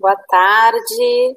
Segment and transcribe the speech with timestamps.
[0.00, 1.36] Boa tarde.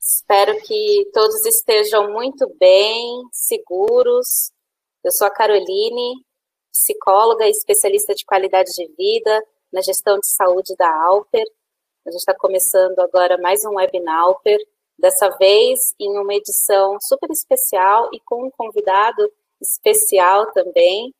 [0.00, 4.50] Espero que todos estejam muito bem, seguros.
[5.04, 6.16] Eu sou a Caroline,
[6.72, 9.40] psicóloga e especialista de qualidade de vida
[9.72, 11.44] na gestão de saúde da Alper.
[12.04, 14.58] A gente está começando agora mais um webinar Alper,
[14.98, 21.14] dessa vez em uma edição super especial e com um convidado especial também.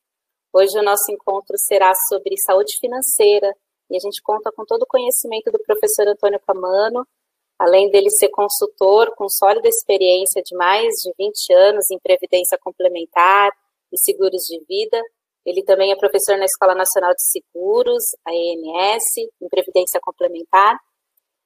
[0.51, 3.55] Hoje o nosso encontro será sobre saúde financeira
[3.89, 7.07] e a gente conta com todo o conhecimento do professor Antônio Camano,
[7.59, 13.51] além dele ser consultor com sólida experiência de mais de 20 anos em previdência complementar
[13.91, 15.01] e seguros de vida.
[15.45, 19.03] Ele também é professor na Escola Nacional de Seguros, a ENS,
[19.41, 20.77] em previdência complementar.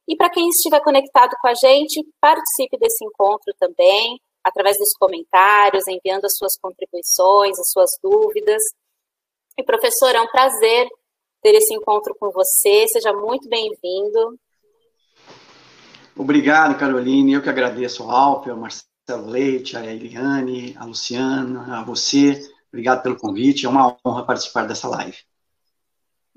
[0.07, 5.87] E para quem estiver conectado com a gente, participe desse encontro também, através dos comentários,
[5.87, 8.63] enviando as suas contribuições, as suas dúvidas.
[9.57, 10.87] E, professor, é um prazer
[11.41, 12.85] ter esse encontro com você.
[12.91, 14.39] Seja muito bem-vindo.
[16.15, 17.33] Obrigado, Caroline.
[17.33, 22.41] Eu que agradeço ao Alpe, ao Marcelo Leite, a Eliane, a Luciana, a você.
[22.67, 23.65] Obrigado pelo convite.
[23.65, 25.17] É uma honra participar dessa live.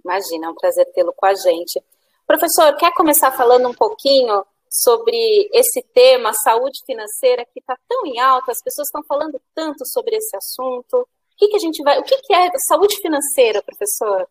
[0.04, 1.82] Imagina, é um prazer tê-lo com a gente.
[2.26, 8.18] Professor, quer começar falando um pouquinho sobre esse tema, saúde financeira, que está tão em
[8.18, 10.96] alta, as pessoas estão falando tanto sobre esse assunto.
[11.00, 11.06] O
[11.36, 11.98] que, que a gente vai.
[11.98, 14.26] O que, que é saúde financeira, professor?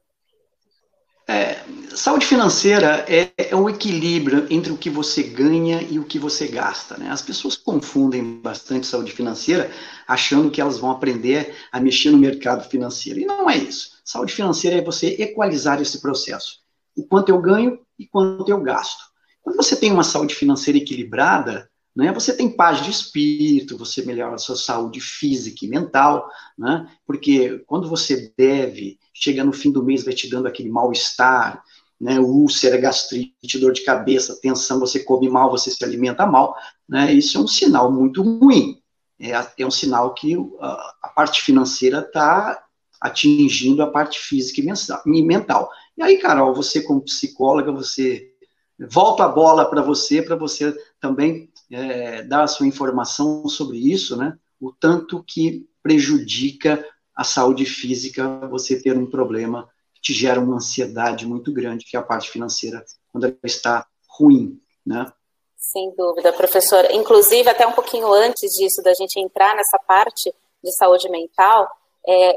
[1.27, 1.63] É,
[1.95, 6.47] saúde financeira é, é um equilíbrio entre o que você ganha e o que você
[6.47, 6.97] gasta.
[6.97, 7.09] Né?
[7.09, 9.71] As pessoas confundem bastante saúde financeira,
[10.07, 13.19] achando que elas vão aprender a mexer no mercado financeiro.
[13.19, 13.91] E não é isso.
[14.03, 16.59] Saúde financeira é você equalizar esse processo.
[16.97, 19.11] O quanto eu ganho e quanto eu gasto.
[19.41, 24.35] Quando você tem uma saúde financeira equilibrada, né, você tem paz de espírito, você melhora
[24.35, 29.83] a sua saúde física e mental, né, porque quando você deve chega no fim do
[29.83, 31.63] mês, vai te dando aquele mal-estar,
[31.99, 36.55] né, úlcera, gastrite, dor de cabeça, tensão, você come mal, você se alimenta mal,
[36.89, 38.81] né, isso é um sinal muito ruim.
[39.19, 42.63] É, é um sinal que a, a parte financeira está
[42.99, 45.69] atingindo a parte física e mental.
[45.97, 48.31] E aí, Carol, você como psicóloga, você
[48.79, 54.15] volta a bola para você, para você também é, dar a sua informação sobre isso,
[54.17, 54.37] né?
[54.59, 56.83] O tanto que prejudica
[57.15, 61.95] a saúde física, você ter um problema que te gera uma ansiedade muito grande, que
[61.95, 65.11] é a parte financeira, quando ela está ruim, né?
[65.57, 66.91] Sem dúvida, professora.
[66.93, 70.33] Inclusive, até um pouquinho antes disso, da gente entrar nessa parte
[70.63, 71.69] de saúde mental,
[72.07, 72.35] é,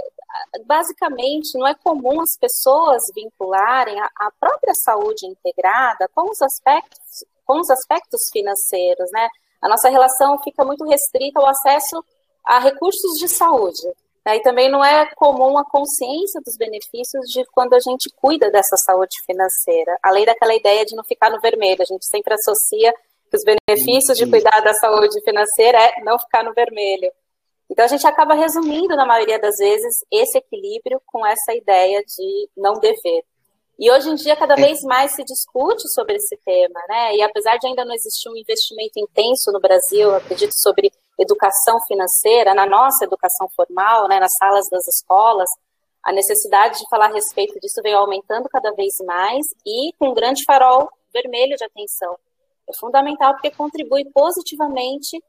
[0.66, 7.24] basicamente, não é comum as pessoas vincularem a, a, própria saúde integrada com os aspectos,
[7.46, 9.28] com os aspectos financeiros, né?
[9.62, 12.04] A nossa relação fica muito restrita ao acesso
[12.44, 13.82] a recursos de saúde.
[14.24, 14.36] Né?
[14.36, 18.76] E também não é comum a consciência dos benefícios de quando a gente cuida dessa
[18.76, 21.82] saúde financeira, além daquela ideia de não ficar no vermelho.
[21.82, 22.92] A gente sempre associa
[23.30, 27.10] que os benefícios de cuidar da saúde financeira é não ficar no vermelho.
[27.70, 32.48] Então a gente acaba resumindo, na maioria das vezes, esse equilíbrio com essa ideia de
[32.56, 33.24] não dever.
[33.78, 34.56] E hoje em dia, cada é.
[34.56, 37.16] vez mais se discute sobre esse tema, né?
[37.16, 42.54] E apesar de ainda não existir um investimento intenso no Brasil, acredito, sobre educação financeira,
[42.54, 45.48] na nossa educação formal, né, nas salas das escolas,
[46.02, 50.14] a necessidade de falar a respeito disso veio aumentando cada vez mais e com um
[50.14, 52.16] grande farol vermelho de atenção.
[52.68, 55.22] É fundamental porque contribui positivamente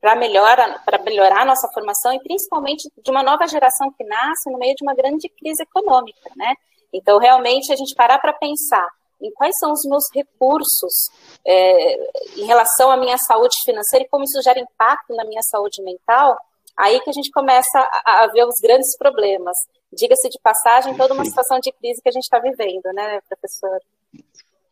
[0.00, 4.50] para melhorar, para melhorar a nossa formação e principalmente de uma nova geração que nasce
[4.50, 6.54] no meio de uma grande crise econômica, né?
[6.92, 8.88] Então, realmente, a gente parar para pensar
[9.20, 11.08] em quais são os meus recursos
[11.46, 11.94] é,
[12.36, 16.38] em relação à minha saúde financeira e como isso gera impacto na minha saúde mental,
[16.76, 19.56] aí que a gente começa a, a ver os grandes problemas.
[19.92, 23.80] Diga-se de passagem, toda uma situação de crise que a gente está vivendo, né, professor?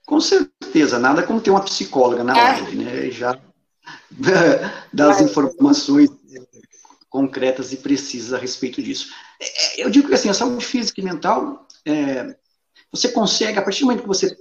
[0.07, 2.43] Com certeza, nada como ter uma psicóloga na é.
[2.43, 3.11] live, né?
[3.11, 3.39] Já
[4.93, 6.11] das informações
[7.09, 9.09] concretas e precisas a respeito disso.
[9.41, 12.37] É, eu digo que assim, a saúde física e mental é,
[12.95, 14.37] você consegue, a partir do momento que você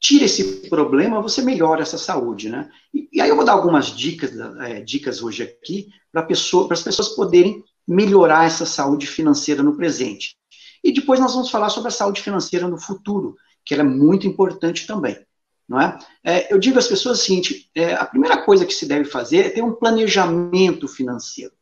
[0.00, 2.70] tira esse problema, você melhora essa saúde, né?
[2.94, 6.82] E, e aí eu vou dar algumas dicas, é, dicas hoje aqui para pessoa, as
[6.82, 10.36] pessoas poderem melhorar essa saúde financeira no presente.
[10.84, 13.34] E depois nós vamos falar sobre a saúde financeira no futuro,
[13.64, 15.18] que ela é muito importante também,
[15.68, 15.98] não é?
[16.24, 19.38] é eu digo às pessoas o seguinte: é, a primeira coisa que se deve fazer
[19.38, 21.52] é ter um planejamento financeiro.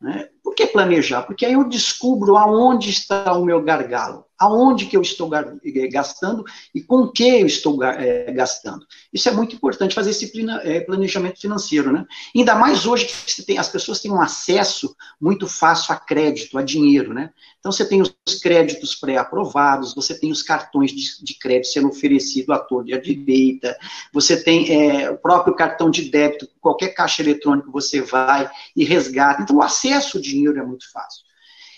[0.00, 0.28] Né?
[0.42, 1.22] Por que planejar?
[1.22, 6.44] Porque aí eu descubro aonde está o meu gargalo, aonde que eu estou eh, gastando
[6.74, 8.84] e com que eu estou é, gastando.
[9.12, 10.32] Isso é muito importante, fazer esse
[10.64, 12.04] eh, planejamento financeiro, né?
[12.34, 16.62] Ainda mais hoje que tem, as pessoas têm um acesso muito fácil a crédito, a
[16.62, 17.30] dinheiro, né?
[17.60, 18.12] Então você tem os
[18.42, 23.78] créditos pré-aprovados, você tem os cartões de, de, crédito sendo oferecido à torre à direita,
[24.12, 29.42] você tem é, o próprio cartão de débito, qualquer caixa eletrônico você vai e resgata.
[29.42, 31.22] Então o acesso ao dinheiro é muito fácil.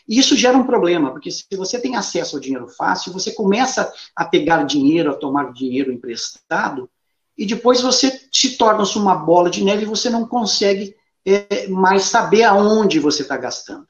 [0.07, 3.91] E isso gera um problema, porque se você tem acesso ao dinheiro fácil, você começa
[4.15, 6.91] a pegar dinheiro, a tomar dinheiro emprestado,
[7.37, 10.95] e depois você se torna-se uma bola de neve e você não consegue
[11.27, 13.87] é, mais saber aonde você está gastando.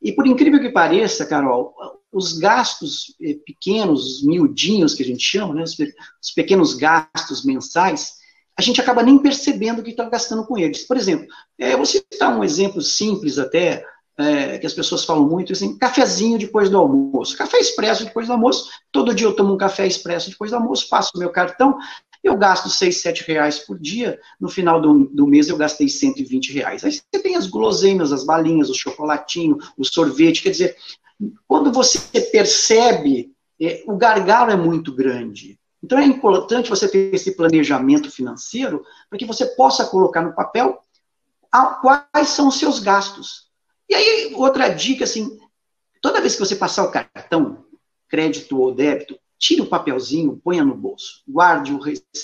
[0.00, 1.74] E por incrível que pareça, Carol,
[2.12, 8.14] os gastos é, pequenos, miudinhos que a gente chama, né, os pequenos gastos mensais,
[8.56, 10.86] a gente acaba nem percebendo que está gastando com eles.
[10.86, 11.26] Por exemplo,
[11.58, 13.84] é, eu vou citar um exemplo simples até,
[14.18, 17.36] é, que as pessoas falam muito, assim, cafezinho depois do almoço.
[17.36, 18.70] Café expresso depois do almoço.
[18.90, 21.78] Todo dia eu tomo um café expresso depois do almoço, passo o meu cartão,
[22.22, 26.52] eu gasto 6, 7 reais por dia, no final do, do mês eu gastei 120
[26.52, 26.84] reais.
[26.84, 30.76] Aí você tem as guloseimas, as balinhas, o chocolatinho, o sorvete, quer dizer,
[31.46, 35.58] quando você percebe, é, o gargalo é muito grande.
[35.82, 40.80] Então é importante você ter esse planejamento financeiro para que você possa colocar no papel
[41.80, 43.45] quais são os seus gastos.
[43.88, 45.38] E aí, outra dica, assim,
[46.00, 47.64] toda vez que você passar o cartão,
[48.08, 51.80] crédito ou débito, tire o papelzinho, ponha no bolso, guarde o,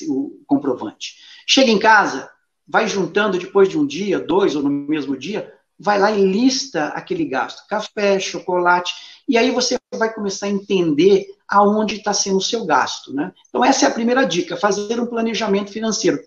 [0.09, 1.17] o comprovante.
[1.47, 2.31] Chega em casa,
[2.67, 6.87] vai juntando depois de um dia, dois ou no mesmo dia, vai lá e lista
[6.89, 8.95] aquele gasto, café, chocolate,
[9.29, 13.33] e aí você vai começar a entender aonde está sendo o seu gasto, né?
[13.49, 16.19] Então essa é a primeira dica, fazer um planejamento financeiro.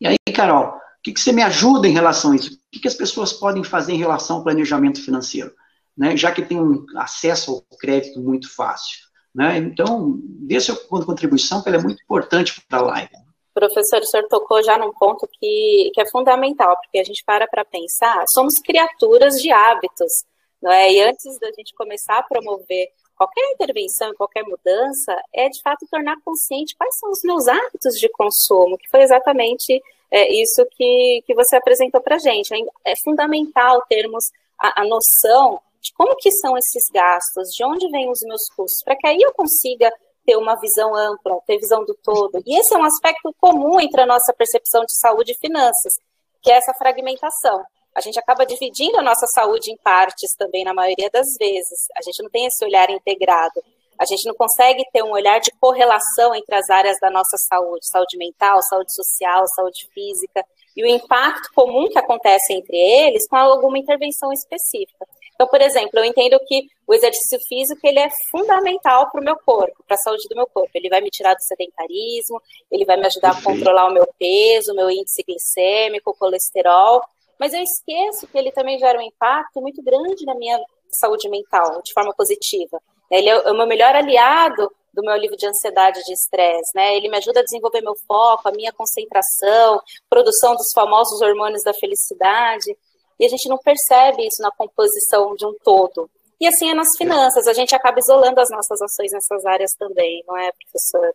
[0.00, 2.54] E aí, Carol, que, que você me ajuda em relação a isso?
[2.54, 5.52] O que, que as pessoas podem fazer em relação ao planejamento financeiro?
[5.96, 6.16] Né?
[6.16, 8.98] Já que tem um acesso ao crédito muito fácil.
[9.34, 9.58] Né?
[9.58, 13.10] Então, dê sua contribuição, que ela é muito importante para a live.
[13.54, 17.46] Professor, o senhor tocou já num ponto que, que é fundamental, porque a gente para
[17.46, 20.24] para pensar, somos criaturas de hábitos,
[20.62, 20.90] não é?
[20.90, 26.16] E antes da gente começar a promover qualquer intervenção, qualquer mudança, é de fato tornar
[26.24, 29.82] consciente quais são os meus hábitos de consumo, que foi exatamente
[30.12, 32.52] é isso que, que você apresentou para a gente.
[32.54, 34.26] É, é fundamental termos
[34.60, 38.82] a, a noção de como que são esses gastos, de onde vêm os meus custos,
[38.84, 39.90] para que aí eu consiga
[40.24, 42.40] ter uma visão ampla, ter visão do todo.
[42.46, 45.94] E esse é um aspecto comum entre a nossa percepção de saúde e finanças,
[46.42, 47.64] que é essa fragmentação.
[47.94, 51.88] A gente acaba dividindo a nossa saúde em partes também, na maioria das vezes.
[51.96, 53.62] A gente não tem esse olhar integrado.
[54.02, 57.86] A gente não consegue ter um olhar de correlação entre as áreas da nossa saúde,
[57.86, 60.44] saúde mental, saúde social, saúde física,
[60.76, 65.06] e o impacto comum que acontece entre eles com alguma intervenção específica.
[65.36, 69.36] Então, por exemplo, eu entendo que o exercício físico ele é fundamental para o meu
[69.36, 70.70] corpo, para a saúde do meu corpo.
[70.74, 74.72] Ele vai me tirar do sedentarismo, ele vai me ajudar a controlar o meu peso,
[74.72, 77.02] o meu índice glicêmico, o colesterol,
[77.38, 80.60] mas eu esqueço que ele também gera um impacto muito grande na minha
[80.90, 82.80] saúde mental, de forma positiva.
[83.12, 86.96] Ele é o meu melhor aliado do meu alívio de ansiedade e de estresse, né?
[86.96, 91.74] Ele me ajuda a desenvolver meu foco, a minha concentração, produção dos famosos hormônios da
[91.74, 92.76] felicidade.
[93.20, 96.10] E a gente não percebe isso na composição de um todo.
[96.40, 100.24] E assim é nas finanças, a gente acaba isolando as nossas ações nessas áreas também,
[100.26, 101.14] não é, professor?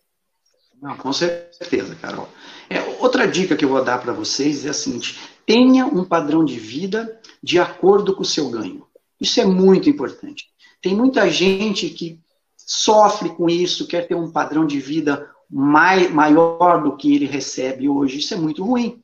[0.82, 2.30] Não, com certeza, Carol.
[2.70, 6.46] É, outra dica que eu vou dar para vocês é a seguinte: tenha um padrão
[6.46, 8.88] de vida de acordo com o seu ganho.
[9.20, 10.46] Isso é muito importante.
[10.88, 12.17] Tem muita gente que
[12.56, 17.89] sofre com isso, quer ter um padrão de vida mai, maior do que ele recebe
[17.89, 18.20] hoje.
[18.20, 19.03] Isso é muito ruim.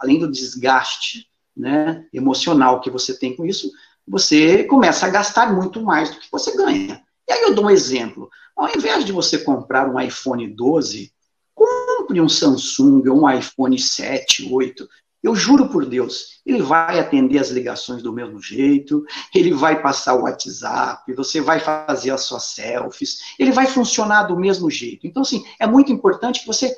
[0.00, 3.70] Além do desgaste né, emocional que você tem com isso,
[4.04, 7.00] você começa a gastar muito mais do que você ganha.
[7.28, 8.28] E aí eu dou um exemplo.
[8.56, 11.12] Ao invés de você comprar um iPhone 12,
[11.54, 14.88] compre um Samsung ou um iPhone 7, 8.
[15.24, 20.12] Eu juro por Deus, ele vai atender as ligações do mesmo jeito, ele vai passar
[20.16, 25.06] o WhatsApp, você vai fazer as suas selfies, ele vai funcionar do mesmo jeito.
[25.06, 26.76] Então, assim, é muito importante que você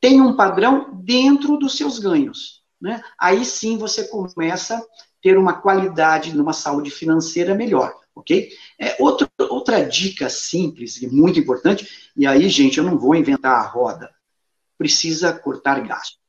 [0.00, 2.62] tenha um padrão dentro dos seus ganhos.
[2.80, 3.02] Né?
[3.18, 4.82] Aí sim você começa a
[5.20, 8.50] ter uma qualidade numa saúde financeira melhor, ok?
[8.78, 13.56] É, outra, outra dica simples e muito importante, e aí, gente, eu não vou inventar
[13.56, 14.14] a roda,
[14.78, 16.20] precisa cortar gastos,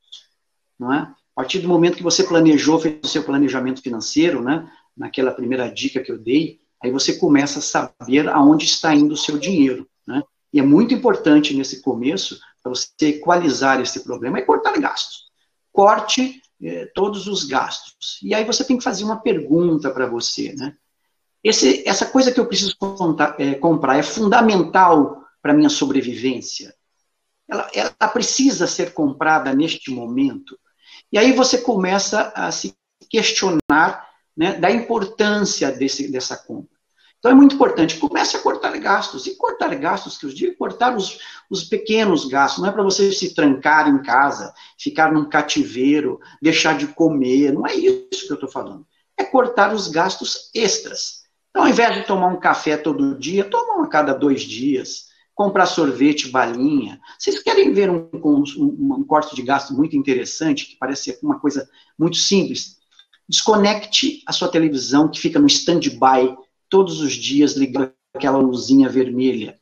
[0.80, 1.14] não é?
[1.36, 5.70] A partir do momento que você planejou, fez o seu planejamento financeiro, né, naquela primeira
[5.70, 9.88] dica que eu dei, aí você começa a saber aonde está indo o seu dinheiro,
[10.08, 10.24] né?
[10.54, 15.26] E é muito importante nesse começo, para você equalizar esse problema, é cortar gastos.
[15.74, 18.20] Corte é, todos os gastos.
[18.24, 20.76] E aí você tem que fazer uma pergunta para você, né?
[21.44, 26.74] Esse, essa coisa que eu preciso contar, é, comprar é fundamental para minha sobrevivência.
[27.48, 30.58] Ela, ela precisa ser comprada neste momento.
[31.16, 32.76] E aí você começa a se
[33.10, 34.06] questionar
[34.36, 36.76] né, da importância desse, dessa compra.
[37.18, 39.26] Então é muito importante, comece a cortar gastos.
[39.26, 41.18] E cortar gastos, que eu digo, cortar os,
[41.50, 42.62] os pequenos gastos.
[42.62, 47.54] Não é para você se trancar em casa, ficar num cativeiro, deixar de comer.
[47.54, 48.86] Não é isso que eu estou falando.
[49.18, 51.24] É cortar os gastos extras.
[51.50, 55.06] Então, ao invés de tomar um café todo dia, toma um a cada dois dias.
[55.36, 57.00] Comprar sorvete, balinha.
[57.20, 58.44] Vocês querem ver um, um,
[59.00, 62.78] um corte de gasto muito interessante, que parece ser uma coisa muito simples?
[63.28, 66.36] Desconecte a sua televisão que fica no stand-by
[66.70, 69.60] todos os dias ligando aquela luzinha vermelha,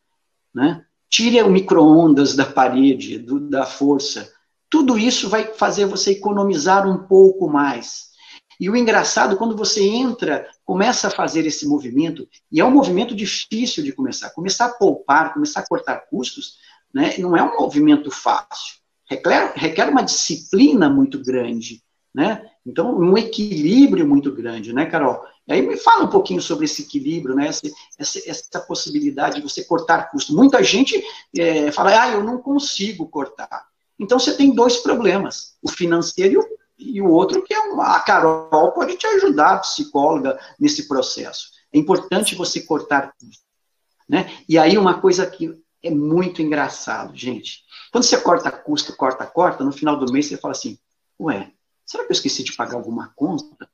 [0.53, 0.85] né?
[1.09, 4.31] Tire o micro-ondas da parede, do, da força.
[4.69, 8.12] Tudo isso vai fazer você economizar um pouco mais.
[8.59, 13.15] E o engraçado, quando você entra, começa a fazer esse movimento, e é um movimento
[13.15, 14.29] difícil de começar.
[14.31, 16.57] Começar a poupar, começar a cortar custos,
[16.93, 18.75] né, não é um movimento fácil.
[19.09, 21.81] Requer, requer uma disciplina muito grande,
[22.13, 22.49] né?
[22.65, 25.21] Então, um equilíbrio muito grande, né, Carol?
[25.45, 27.47] E aí me fala um pouquinho sobre esse equilíbrio, né?
[27.47, 27.69] Essa,
[27.99, 30.33] essa, essa possibilidade de você cortar custo.
[30.33, 31.03] Muita gente
[31.37, 33.65] é, fala, ah, eu não consigo cortar.
[33.99, 36.47] Então você tem dois problemas, o financeiro e o,
[36.83, 41.51] e o outro que é uma, a Carol pode te ajudar, psicóloga, nesse processo.
[41.71, 43.43] É importante você cortar custo.
[44.07, 44.31] Né?
[44.47, 47.63] E aí uma coisa que é muito engraçado, gente.
[47.91, 50.77] Quando você corta custo, corta, corta, no final do mês você fala assim,
[51.19, 51.51] ué,
[51.85, 53.69] será que eu esqueci de pagar alguma conta?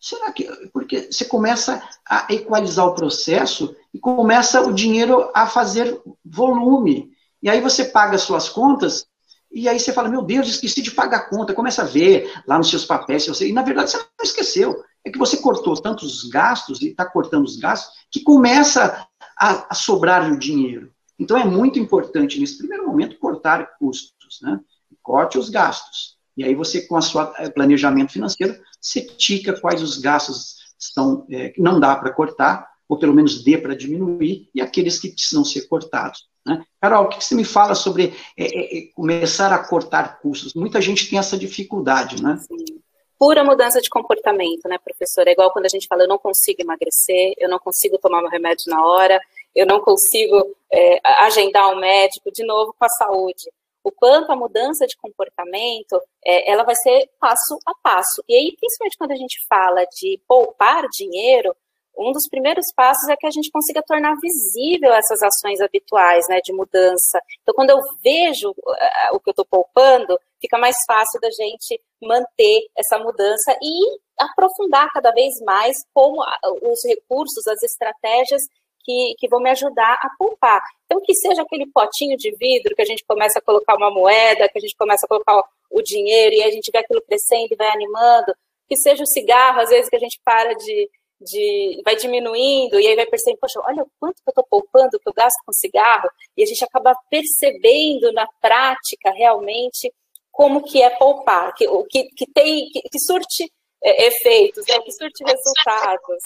[0.00, 0.44] Será que.
[0.72, 7.10] Porque você começa a equalizar o processo e começa o dinheiro a fazer volume.
[7.42, 9.06] E aí você paga as suas contas,
[9.52, 11.54] e aí você fala, meu Deus, esqueci de pagar a conta.
[11.54, 14.82] Começa a ver lá nos seus papéis, você, e na verdade você não esqueceu.
[15.04, 19.06] É que você cortou tantos gastos, e está cortando os gastos, que começa
[19.38, 20.92] a, a sobrar o dinheiro.
[21.18, 24.40] Então é muito importante, nesse primeiro momento, cortar custos.
[24.42, 24.60] Né?
[25.02, 26.16] Corte os gastos.
[26.36, 31.26] E aí você, com a sua eh, planejamento financeiro, você tica quais os gastos estão,
[31.28, 35.10] é, que não dá para cortar, ou pelo menos dê para diminuir, e aqueles que
[35.10, 36.29] precisam ser cortados.
[36.46, 36.64] Né?
[36.80, 38.44] Carol, o que você me fala sobre é,
[38.78, 40.54] é, começar a cortar custos?
[40.54, 42.36] Muita gente tem essa dificuldade, né?
[42.38, 42.80] Sim.
[43.18, 45.28] Pura mudança de comportamento, né, professor?
[45.28, 48.30] É igual quando a gente fala, eu não consigo emagrecer, eu não consigo tomar meu
[48.30, 49.20] remédio na hora,
[49.54, 53.50] eu não consigo é, agendar um médico, de novo com a saúde
[53.82, 58.22] o quanto a mudança de comportamento é, ela vai ser passo a passo.
[58.28, 61.54] E aí, principalmente quando a gente fala de poupar dinheiro,
[61.96, 66.40] um dos primeiros passos é que a gente consiga tornar visível essas ações habituais, né,
[66.42, 67.20] de mudança.
[67.42, 71.80] Então, quando eu vejo uh, o que eu estou poupando, fica mais fácil da gente
[72.02, 76.22] manter essa mudança e aprofundar cada vez mais como
[76.62, 78.42] os recursos, as estratégias
[78.82, 80.62] que, que vão me ajudar a poupar.
[80.86, 84.48] Então, que seja aquele potinho de vidro que a gente começa a colocar uma moeda,
[84.48, 87.56] que a gente começa a colocar o dinheiro e a gente vê aquilo crescendo e
[87.56, 88.34] vai animando,
[88.66, 92.86] que seja o cigarro, às vezes que a gente para de, de vai diminuindo e
[92.86, 95.52] aí vai percebendo, poxa, olha o quanto que eu estou poupando, que eu gasto com
[95.52, 99.92] cigarro, e a gente acaba percebendo na prática realmente
[100.32, 104.92] como que é poupar, que, que, que tem, que, que surte é, efeitos, né, que
[104.92, 106.22] surte resultados.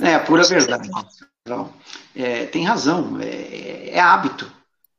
[0.00, 0.88] É, a pura verdade.
[2.14, 4.50] É, tem razão, é, é hábito.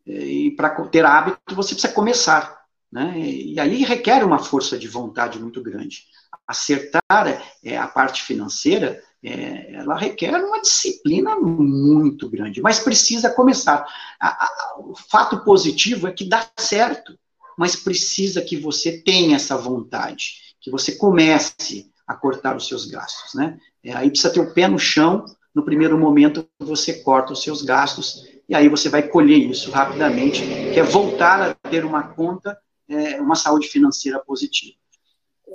[0.08, 2.64] É, e para ter hábito, você precisa começar.
[2.92, 3.18] Né?
[3.18, 6.06] E aí requer uma força de vontade muito grande.
[6.48, 13.86] Acertar é, a parte financeira, é, ela requer uma disciplina muito grande, mas precisa começar.
[14.20, 17.18] A, a, o fato positivo é que dá certo,
[17.58, 23.34] mas precisa que você tenha essa vontade, que você comece a cortar os seus gastos.
[23.34, 23.58] Né?
[23.84, 25.26] É, aí precisa ter o pé no chão.
[25.54, 30.42] No primeiro momento, você corta os seus gastos e aí você vai colher isso rapidamente,
[30.42, 32.56] que é voltar a ter uma conta,
[32.88, 34.76] é, uma saúde financeira positiva.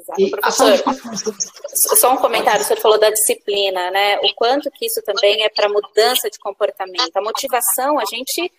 [0.01, 4.19] Exato, professor, só um comentário, o senhor falou da disciplina, né?
[4.23, 7.15] O quanto que isso também é para mudança de comportamento.
[7.15, 8.51] A motivação, a gente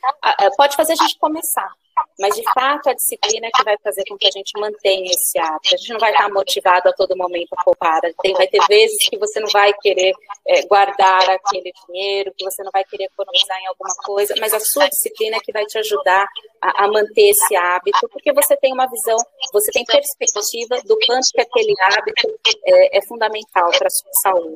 [0.56, 1.72] pode fazer a gente começar,
[2.20, 5.40] mas de fato a disciplina é que vai fazer com que a gente mantenha esse
[5.40, 5.76] hábito.
[5.76, 8.02] A gente não vai estar motivado a todo momento a poupar.
[8.22, 10.14] Tem, vai ter vezes que você não vai querer
[10.48, 14.60] é, guardar aquele dinheiro, que você não vai querer economizar em alguma coisa, mas a
[14.60, 16.28] sua disciplina é que vai te ajudar
[16.62, 19.18] a, a manter esse hábito, porque você tem uma visão,
[19.52, 24.56] você tem perspectiva do quanto que aquele hábito é, é fundamental para a sua saúde.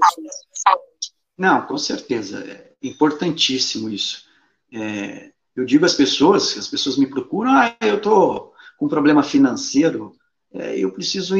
[1.38, 2.40] Não, com certeza.
[2.50, 4.26] É importantíssimo isso.
[4.74, 9.24] É, eu digo às pessoas, as pessoas me procuram, ah, eu estou com um problema
[9.24, 10.14] financeiro.
[10.54, 11.36] é, eu preciso.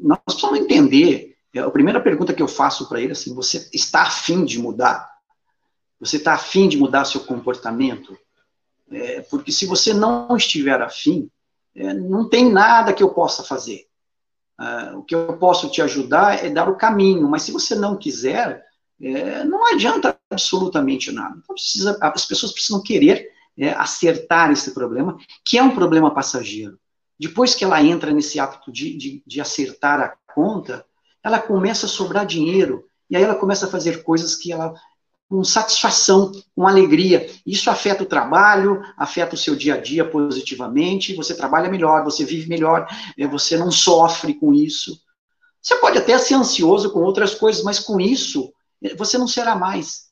[0.00, 1.36] Nós precisamos entender.
[1.54, 4.58] É, a primeira pergunta que eu faço para ele é assim: você está afim de
[4.58, 5.10] mudar?
[6.00, 8.16] Você está afim de mudar seu comportamento?
[8.90, 11.30] É, porque se você não estiver afim,
[11.74, 13.86] é, não tem nada que eu possa fazer.
[14.60, 17.96] Uh, o que eu posso te ajudar é dar o caminho, mas se você não
[17.96, 18.64] quiser,
[19.02, 21.36] é, não adianta absolutamente nada.
[21.42, 23.28] Então, precisa, as pessoas precisam querer
[23.58, 26.78] é, acertar esse problema, que é um problema passageiro.
[27.18, 30.84] Depois que ela entra nesse hábito de, de, de acertar a conta,
[31.22, 34.72] ela começa a sobrar dinheiro, e aí ela começa a fazer coisas que ela
[35.28, 37.26] com satisfação, com alegria.
[37.46, 42.22] Isso afeta o trabalho, afeta o seu dia a dia positivamente, você trabalha melhor, você
[42.22, 42.86] vive melhor,
[43.18, 45.00] é, você não sofre com isso.
[45.60, 48.51] Você pode até ser ansioso com outras coisas, mas com isso
[48.96, 50.10] você não será mais.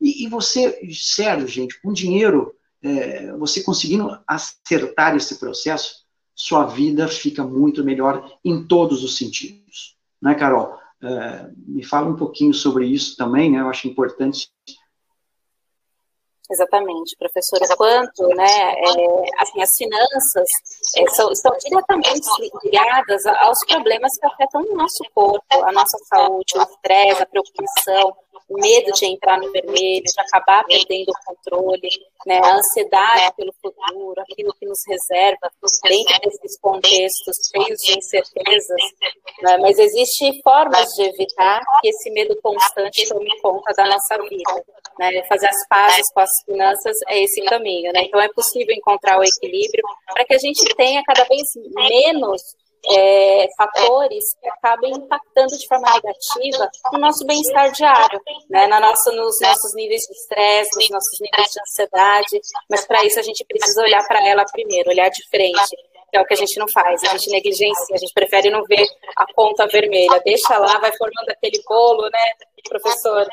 [0.00, 7.08] E, e você, sério, gente, com dinheiro, é, você conseguindo acertar esse processo, sua vida
[7.08, 9.96] fica muito melhor em todos os sentidos.
[10.20, 10.78] Não é, Carol?
[11.02, 13.60] É, me fala um pouquinho sobre isso também, né?
[13.60, 14.48] Eu acho importante.
[16.50, 17.76] Exatamente, professora.
[17.76, 20.48] Quanto, né, é, assim, as finanças
[20.96, 22.26] é, são, estão diretamente
[22.64, 28.16] ligadas aos problemas que afetam o nosso corpo, a nossa saúde, o estresse, a preocupação,
[28.50, 31.88] medo de entrar no vermelho, de acabar perdendo o controle,
[32.26, 35.50] né, a ansiedade pelo futuro, aquilo que nos reserva
[35.84, 38.82] dentro desses contextos cheios de incertezas.
[39.42, 44.64] Né, mas existem formas de evitar que esse medo constante tome conta da nossa vida.
[44.98, 47.92] Né, fazer as pazes com as finanças é esse caminho.
[47.92, 52.42] Né, então é possível encontrar o equilíbrio para que a gente tenha cada vez menos
[52.86, 59.10] é, fatores que acabem impactando de forma negativa no nosso bem-estar diário, né, na nossa,
[59.12, 63.44] nos nossos níveis de estresse, nos nossos níveis de ansiedade, mas para isso a gente
[63.44, 65.76] precisa olhar para ela primeiro, olhar de frente,
[66.10, 68.62] que é o que a gente não faz, a gente negligencia, a gente prefere não
[68.64, 73.26] ver a ponta vermelha, deixa lá, vai formando aquele bolo, né, professor?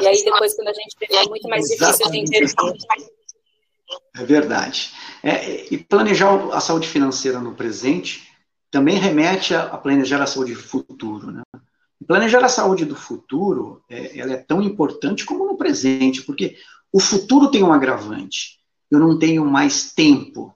[0.00, 2.52] E aí depois, quando a gente vê, é muito mais difícil de entender.
[4.14, 4.92] É verdade.
[5.22, 8.27] É, e planejar a saúde financeira no presente
[8.70, 11.30] também remete a, planejar a saúde futuro.
[11.30, 11.42] Né?
[12.06, 16.56] Planejar a saúde do futuro é, ela é tão importante como no presente, porque
[16.92, 18.58] o futuro tem um agravante.
[18.90, 20.54] Eu não tenho mais tempo,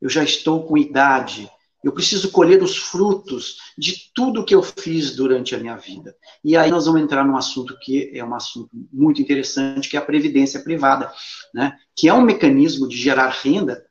[0.00, 1.50] eu já estou com idade,
[1.82, 6.16] eu preciso colher os frutos de tudo que eu fiz durante a minha vida.
[6.42, 10.00] E aí nós vamos entrar num assunto que é um assunto muito interessante, que é
[10.00, 11.12] a previdência privada,
[11.52, 11.78] né?
[11.94, 13.84] que é um mecanismo de gerar renda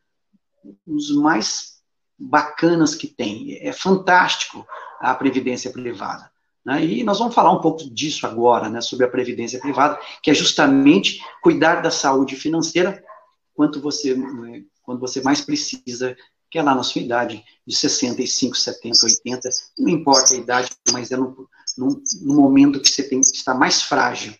[0.87, 1.72] os mais
[2.17, 3.57] bacanas que tem.
[3.61, 4.65] É fantástico
[4.99, 6.31] a previdência privada.
[6.65, 6.85] Né?
[6.85, 10.33] E nós vamos falar um pouco disso agora, né, sobre a previdência privada, que é
[10.33, 13.03] justamente cuidar da saúde financeira
[13.53, 16.15] quanto você, né, quando você mais precisa,
[16.49, 19.49] que é lá na sua idade, de 65, 70, 80,
[19.79, 21.47] não importa a idade, mas é no,
[21.77, 24.33] no, no momento que você tem que estar mais frágil,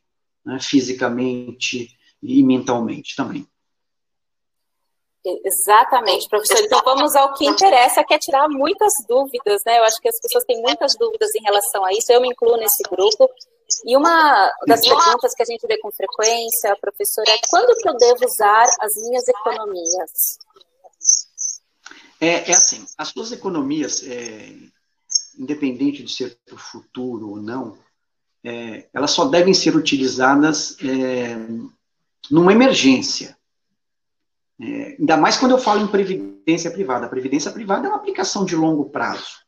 [0.46, 1.90] né, fisicamente
[2.22, 3.46] e mentalmente também.
[5.26, 6.60] Exatamente, professor.
[6.66, 9.80] Então vamos ao que interessa, que é tirar muitas dúvidas, né?
[9.80, 12.12] Eu acho que as pessoas têm muitas dúvidas em relação a isso.
[12.12, 13.30] Eu me incluo nesse grupo.
[13.86, 17.96] E uma das perguntas que a gente vê com frequência, professor, é quando que eu
[17.96, 20.38] devo usar as minhas economias?
[22.20, 24.50] É, é assim, as suas economias, é,
[25.40, 27.78] independente de ser para o futuro ou não,
[28.44, 31.36] é, elas só devem ser utilizadas é,
[32.30, 33.38] numa emergência.
[34.62, 37.06] É, ainda mais quando eu falo em previdência privada.
[37.06, 39.44] A previdência privada é uma aplicação de longo prazo.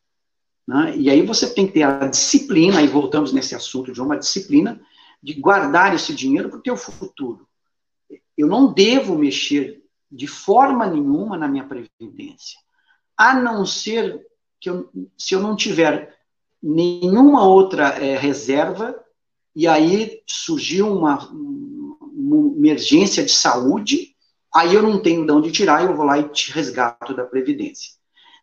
[0.67, 0.95] Né?
[0.97, 4.81] E aí você tem que ter a disciplina, e voltamos nesse assunto de uma disciplina,
[5.21, 7.47] de guardar esse dinheiro para o teu futuro.
[8.37, 12.59] Eu não devo mexer de forma nenhuma na minha previdência,
[13.17, 14.25] a não ser
[14.59, 16.15] que eu, se eu não tiver
[16.61, 18.95] nenhuma outra é, reserva,
[19.55, 24.14] e aí surgiu uma, uma emergência de saúde,
[24.55, 27.91] Aí eu não tenho de onde tirar, eu vou lá e te resgato da Previdência.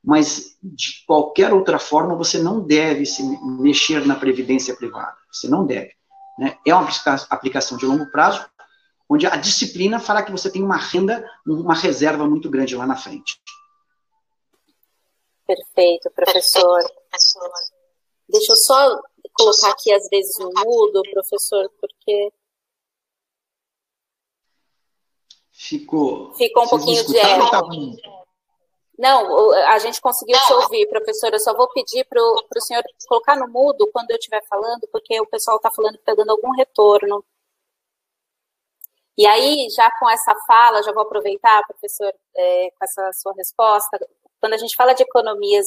[0.05, 5.16] Mas, de qualquer outra forma, você não deve se mexer na Previdência privada.
[5.33, 5.92] Você não deve.
[6.38, 6.59] Né?
[6.66, 6.87] É uma
[7.31, 8.44] aplicação de longo prazo,
[9.09, 12.96] onde a disciplina fará que você tenha uma renda, uma reserva muito grande lá na
[12.96, 13.40] frente.
[15.46, 16.81] Perfeito, professor.
[18.29, 19.01] Deixa eu só
[19.33, 22.33] colocar aqui, às vezes, no mudo, professor, porque
[25.53, 26.33] Ficou.
[26.35, 27.51] Ficou um pouquinho de eco.
[27.51, 27.62] Tá
[28.99, 31.37] Não, a gente conseguiu te ouvir, professora.
[31.37, 35.21] Eu só vou pedir para o senhor colocar no mudo quando eu estiver falando, porque
[35.21, 37.25] o pessoal está falando que está dando algum retorno.
[39.17, 44.09] E aí, já com essa fala, já vou aproveitar, professor, é, com essa sua resposta.
[44.41, 45.67] Quando a gente fala de economias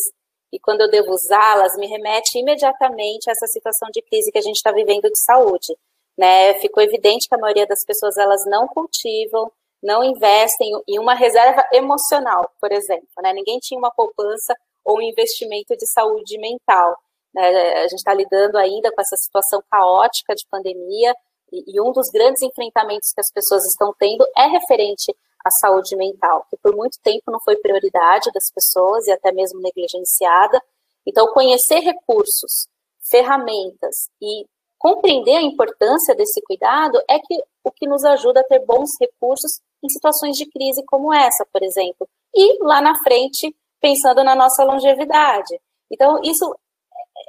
[0.52, 4.42] e quando eu devo usá-las, me remete imediatamente a essa situação de crise que a
[4.42, 5.78] gente está vivendo de saúde.
[6.18, 6.56] Né?
[6.56, 9.52] Ficou evidente que a maioria das pessoas elas não cultivam,
[9.86, 13.08] não investem em uma reserva emocional, por exemplo.
[13.22, 13.32] Né?
[13.34, 16.98] Ninguém tinha uma poupança ou um investimento de saúde mental.
[17.34, 17.74] Né?
[17.76, 21.14] A gente está lidando ainda com essa situação caótica de pandemia
[21.52, 25.96] e, e um dos grandes enfrentamentos que as pessoas estão tendo é referente à saúde
[25.96, 30.60] mental, que por muito tempo não foi prioridade das pessoas e até mesmo negligenciada.
[31.06, 32.68] Então, conhecer recursos,
[33.08, 34.48] ferramentas e
[34.80, 39.60] compreender a importância desse cuidado é que o que nos ajuda a ter bons recursos
[39.86, 44.64] em situações de crise como essa, por exemplo, e lá na frente pensando na nossa
[44.64, 45.60] longevidade.
[45.92, 46.56] Então, isso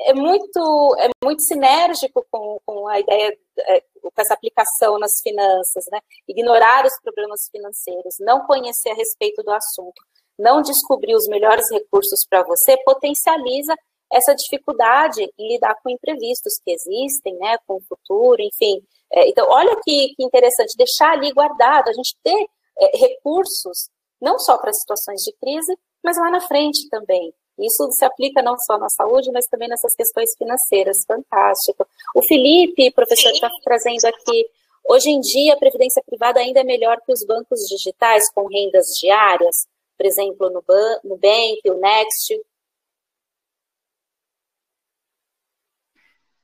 [0.00, 5.84] é muito, é muito sinérgico com, com a ideia, é, com essa aplicação nas finanças,
[5.90, 6.00] né?
[6.28, 10.02] Ignorar os problemas financeiros, não conhecer a respeito do assunto,
[10.38, 13.74] não descobrir os melhores recursos para você, potencializa
[14.16, 17.58] essa dificuldade em lidar com imprevistos que existem, né?
[17.66, 18.82] Com o futuro, enfim.
[19.12, 22.46] É, então, olha que, que, interessante, deixar ali guardado, a gente ter
[22.78, 23.88] é, recursos,
[24.20, 27.32] não só para situações de crise, mas lá na frente também.
[27.58, 31.04] Isso se aplica não só na saúde, mas também nessas questões financeiras.
[31.06, 31.86] Fantástico.
[32.14, 34.46] O Felipe, professor, está trazendo aqui.
[34.88, 38.86] Hoje em dia, a previdência privada ainda é melhor que os bancos digitais com rendas
[39.00, 40.62] diárias, por exemplo, no
[41.02, 42.40] Nubank, o Next.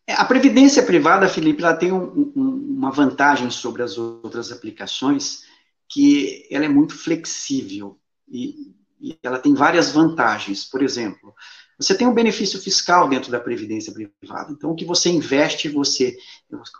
[0.08, 5.42] A previdência privada, Felipe, ela tem um, um, uma vantagem sobre as outras aplicações,
[5.88, 7.98] que ela é muito flexível.
[8.28, 10.64] E e ela tem várias vantagens.
[10.64, 11.34] Por exemplo,
[11.76, 14.52] você tem um benefício fiscal dentro da previdência privada.
[14.52, 16.16] Então, o que você investe, você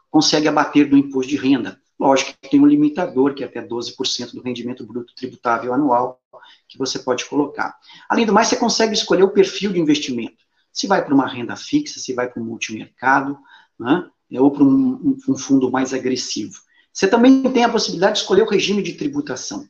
[0.09, 1.81] consegue abater do imposto de renda.
[1.99, 6.21] Lógico que tem um limitador, que é até 12% do rendimento bruto tributável anual,
[6.69, 7.77] que você pode colocar.
[8.09, 10.45] Além do mais, você consegue escolher o perfil de investimento.
[10.73, 13.39] Se vai para uma renda fixa, se vai para um multimercado,
[13.79, 14.09] né,
[14.39, 16.59] ou para um, um fundo mais agressivo.
[16.93, 19.69] Você também tem a possibilidade de escolher o regime de tributação.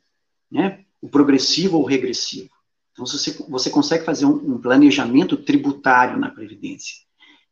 [0.51, 0.85] Né?
[1.03, 2.49] o progressivo ou o regressivo.
[2.93, 6.95] Então, você, você consegue fazer um, um planejamento tributário na Previdência.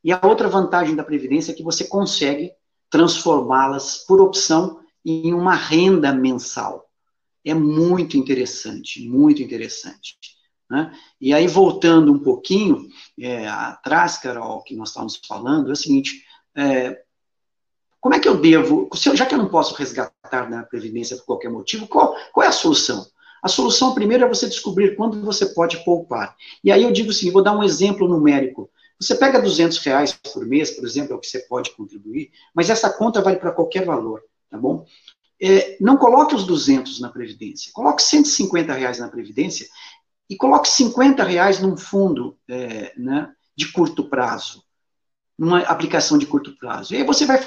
[0.05, 2.53] E a outra vantagem da Previdência é que você consegue
[2.89, 6.89] transformá-las, por opção, em uma renda mensal.
[7.45, 10.17] É muito interessante, muito interessante.
[10.71, 10.93] Né?
[11.21, 16.25] E aí, voltando um pouquinho é, atrás, Carol, que nós estávamos falando, é o seguinte:
[16.57, 17.03] é,
[18.01, 21.51] como é que eu devo, já que eu não posso resgatar na Previdência por qualquer
[21.51, 23.05] motivo, qual, qual é a solução?
[23.43, 26.37] A solução primeiro é você descobrir quando você pode poupar.
[26.63, 28.71] E aí eu digo assim, vou dar um exemplo numérico.
[29.01, 32.69] Você pega 200 reais por mês, por exemplo, é o que você pode contribuir, mas
[32.69, 34.85] essa conta vale para qualquer valor, tá bom?
[35.43, 39.67] É, não coloque os 200 na Previdência, coloque 150 reais na Previdência
[40.31, 44.65] e coloque 50 reais num fundo é, né, de curto prazo
[45.41, 46.93] numa aplicação de curto prazo.
[46.93, 47.41] E aí você vai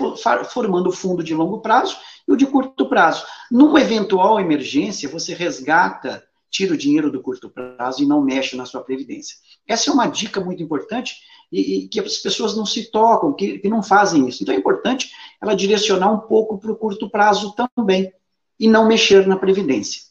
[0.45, 1.95] formando o fundo de longo prazo
[2.27, 3.23] e o de curto prazo.
[3.51, 8.65] Numa eventual emergência, você resgata, tira o dinheiro do curto prazo e não mexe na
[8.65, 9.37] sua previdência.
[9.67, 11.17] Essa é uma dica muito importante
[11.51, 14.41] e, e que as pessoas não se tocam, que, que, não fazem isso.
[14.41, 18.11] Então é importante ela direcionar um pouco para o curto prazo também
[18.59, 20.01] e não mexer na previdência.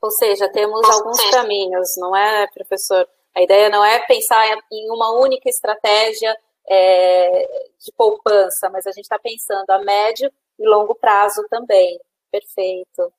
[0.00, 3.08] Ou seja, temos alguns caminhos, não é, professor?
[3.34, 6.36] A ideia não é pensar em uma única estratégia
[6.68, 7.46] é,
[7.80, 11.98] de poupança, mas a gente está pensando a médio e longo prazo também.
[12.30, 13.12] Perfeito.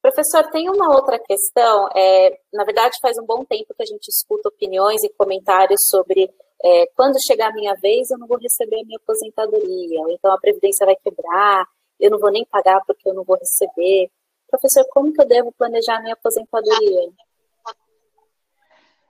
[0.00, 1.88] Professor, tem uma outra questão.
[1.94, 6.28] É, na verdade, faz um bom tempo que a gente escuta opiniões e comentários sobre
[6.64, 10.32] é, quando chegar a minha vez, eu não vou receber a minha aposentadoria, ou então
[10.32, 11.66] a previdência vai quebrar,
[11.98, 14.10] eu não vou nem pagar porque eu não vou receber.
[14.52, 17.10] Professor, como que eu devo planejar minha aposentadoria?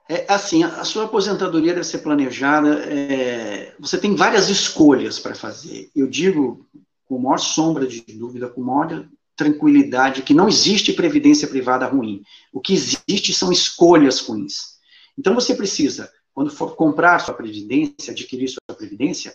[0.09, 2.85] É, assim, a sua aposentadoria deve ser planejada.
[2.85, 5.91] É, você tem várias escolhas para fazer.
[5.97, 6.65] Eu digo
[7.07, 12.23] com maior sombra de dúvida, com maior tranquilidade, que não existe previdência privada ruim.
[12.53, 14.79] O que existe são escolhas ruins.
[15.19, 19.35] Então você precisa, quando for comprar sua previdência, adquirir sua previdência,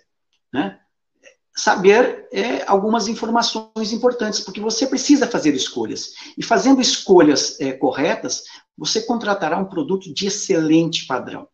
[0.54, 0.80] né,
[1.58, 6.14] saber é, algumas informações importantes, porque você precisa fazer escolhas.
[6.38, 8.44] E fazendo escolhas é, corretas,
[8.78, 11.48] você contratará um produto de excelente padrão.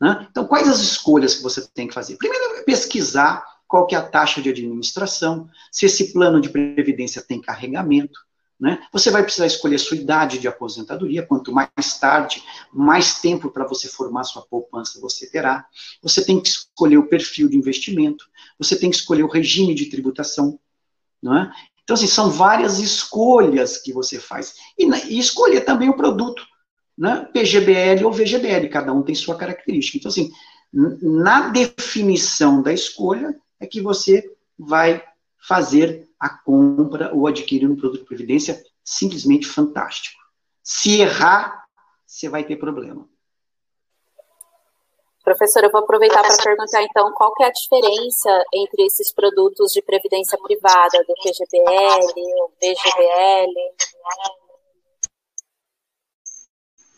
[0.00, 0.28] Né?
[0.30, 2.16] Então, quais as escolhas que você tem que fazer?
[2.16, 7.40] Primeiro, pesquisar qual que é a taxa de administração, se esse plano de previdência tem
[7.40, 8.18] carregamento,
[8.58, 8.82] né?
[8.92, 12.42] Você vai precisar escolher sua idade de aposentadoria, quanto mais tarde,
[12.72, 15.66] mais tempo para você formar sua poupança você terá.
[16.02, 18.24] Você tem que escolher o perfil de investimento,
[18.58, 20.58] você tem que escolher o regime de tributação,
[21.24, 21.50] é?
[21.82, 24.56] Então, assim, são várias escolhas que você faz.
[24.78, 26.44] E, e escolher também o produto
[26.98, 29.96] né, PGBL ou VGBL, cada um tem sua característica.
[29.96, 30.30] Então, assim,
[30.70, 35.02] na definição da escolha é que você vai
[35.48, 40.20] fazer a compra ou adquirir um produto de previdência simplesmente fantástico.
[40.62, 41.64] Se errar,
[42.06, 43.08] você vai ter problema.
[45.24, 49.72] Professor, eu vou aproveitar para perguntar então qual que é a diferença entre esses produtos
[49.72, 53.54] de previdência privada, do PGBL, o VGBL.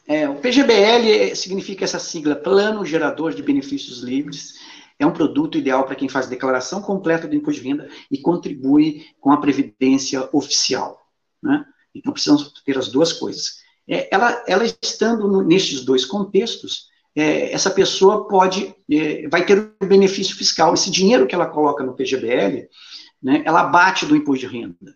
[0.07, 4.55] É, o PGBL significa essa sigla, Plano Gerador de Benefícios Livres.
[5.01, 9.07] É um produto ideal para quem faz declaração completa do imposto de renda e contribui
[9.19, 11.01] com a previdência oficial.
[11.43, 11.65] Né?
[11.95, 13.61] Então, precisamos ter as duas coisas.
[13.89, 19.73] É, ela, ela estando no, nestes dois contextos, é, essa pessoa pode, é, vai ter
[19.83, 20.75] o benefício fiscal.
[20.75, 22.69] Esse dinheiro que ela coloca no PGBL,
[23.23, 24.95] né, ela bate do imposto de renda,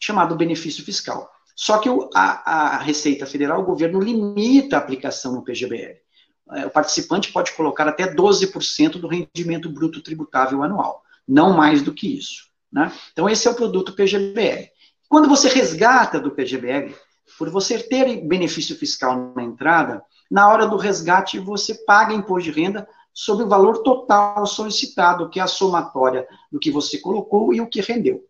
[0.00, 1.30] chamado benefício fiscal.
[1.54, 6.03] Só que o, a, a, Receita Federal, o governo limita a aplicação no PGBL.
[6.52, 11.94] É, o participante pode colocar até 12% do rendimento bruto tributável anual, não mais do
[11.94, 12.48] que isso.
[12.70, 12.92] Né?
[13.12, 14.68] Então, esse é o produto PGBL.
[15.08, 16.94] Quando você resgata do PGBL,
[17.38, 22.60] por você ter benefício fiscal na entrada, na hora do resgate você paga imposto de
[22.60, 27.60] renda sobre o valor total solicitado, que é a somatória do que você colocou e
[27.60, 28.24] o que rendeu.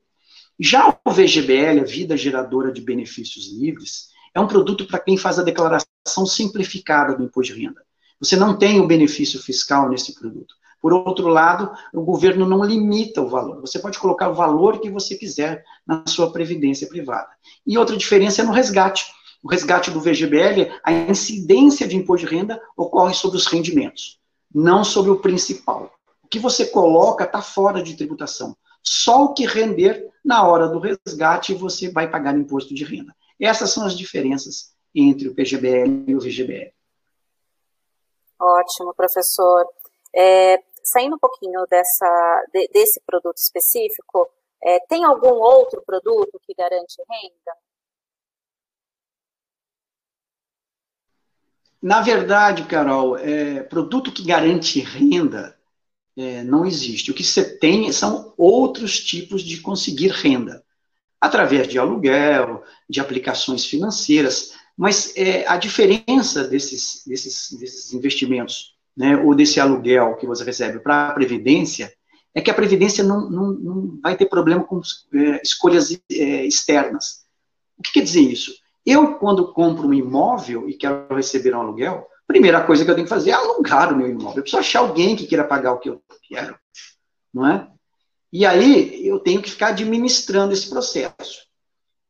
[0.60, 5.38] Já o VGBL, a Vida Geradora de Benefícios Livres, é um produto para quem faz
[5.38, 7.82] a declaração simplificada do imposto de renda.
[8.24, 10.54] Você não tem o benefício fiscal nesse produto.
[10.80, 13.60] Por outro lado, o governo não limita o valor.
[13.60, 17.28] Você pode colocar o valor que você quiser na sua previdência privada.
[17.66, 19.04] E outra diferença é no resgate.
[19.42, 24.18] O resgate do VGBL, a incidência de imposto de renda ocorre sobre os rendimentos,
[24.54, 25.92] não sobre o principal.
[26.22, 28.56] O que você coloca está fora de tributação.
[28.82, 33.14] Só o que render na hora do resgate você vai pagar imposto de renda.
[33.38, 36.72] Essas são as diferenças entre o PGBL e o VGBL.
[38.44, 39.66] Ótimo, professor.
[40.14, 44.28] É, saindo um pouquinho dessa, de, desse produto específico,
[44.62, 47.52] é, tem algum outro produto que garante renda?
[51.80, 55.58] Na verdade, Carol, é, produto que garante renda
[56.14, 57.10] é, não existe.
[57.10, 60.62] O que você tem são outros tipos de conseguir renda,
[61.18, 69.16] através de aluguel, de aplicações financeiras, mas é, a diferença desses, desses, desses investimentos, né,
[69.16, 71.92] ou desse aluguel que você recebe para a Previdência,
[72.34, 74.80] é que a Previdência não, não, não vai ter problema com
[75.14, 77.24] é, escolhas é, externas.
[77.78, 78.52] O que quer dizer isso?
[78.84, 83.06] Eu, quando compro um imóvel e quero receber um aluguel, primeira coisa que eu tenho
[83.06, 84.38] que fazer é alugar o meu imóvel.
[84.38, 86.58] Eu preciso achar alguém que queira pagar o que eu quero,
[87.32, 87.68] não é?
[88.32, 91.43] E aí eu tenho que ficar administrando esse processo.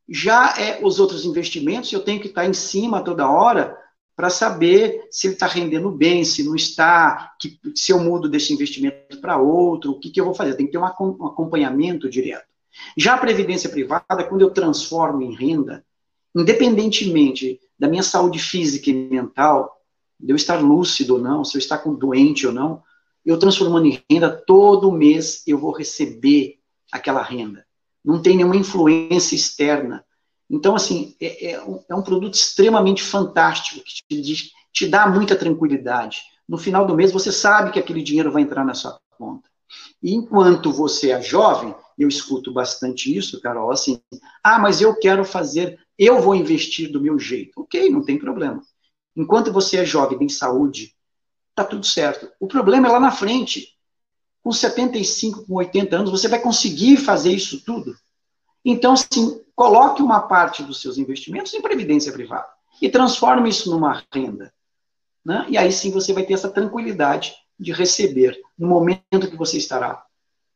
[0.08, 3.76] Já é os outros investimentos, eu tenho que estar em cima toda hora
[4.16, 8.52] para saber se ele está rendendo bem, se não está, que, se eu mudo desse
[8.52, 10.54] investimento para outro, o que, que eu vou fazer?
[10.54, 12.46] Tem que ter um acompanhamento direto.
[12.96, 15.84] Já a previdência privada, quando eu transformo em renda,
[16.34, 19.80] independentemente da minha saúde física e mental,
[20.18, 22.82] de eu estar lúcido ou não, se eu estar com doente ou não,
[23.24, 26.58] eu transformando em renda, todo mês eu vou receber
[26.92, 27.63] aquela renda.
[28.04, 30.04] Não tem nenhuma influência externa.
[30.50, 35.34] Então, assim, é, é, um, é um, produto extremamente fantástico, que te, te dá muita
[35.34, 36.20] tranquilidade.
[36.46, 39.48] No final do mês, você sabe que aquele dinheiro vai entrar na sua conta.
[40.02, 44.00] E enquanto você é jovem, eu escuto bastante isso, Carol, assim,
[44.42, 47.52] ah, mas eu quero fazer, eu vou investir do meu jeito.
[47.56, 48.62] Ok, não tem problema.
[49.16, 50.94] Enquanto você é jovem, tem saúde,
[51.54, 52.28] tá tudo certo.
[52.38, 53.73] O problema é lá na frente.
[54.44, 57.96] Com 75, com 80 anos, você vai conseguir fazer isso tudo?
[58.64, 62.46] Então, assim, coloque uma parte dos seus investimentos em previdência privada
[62.80, 64.52] e transforme isso numa renda.
[65.24, 65.46] Né?
[65.48, 70.04] E aí sim você vai ter essa tranquilidade de receber no momento que você estará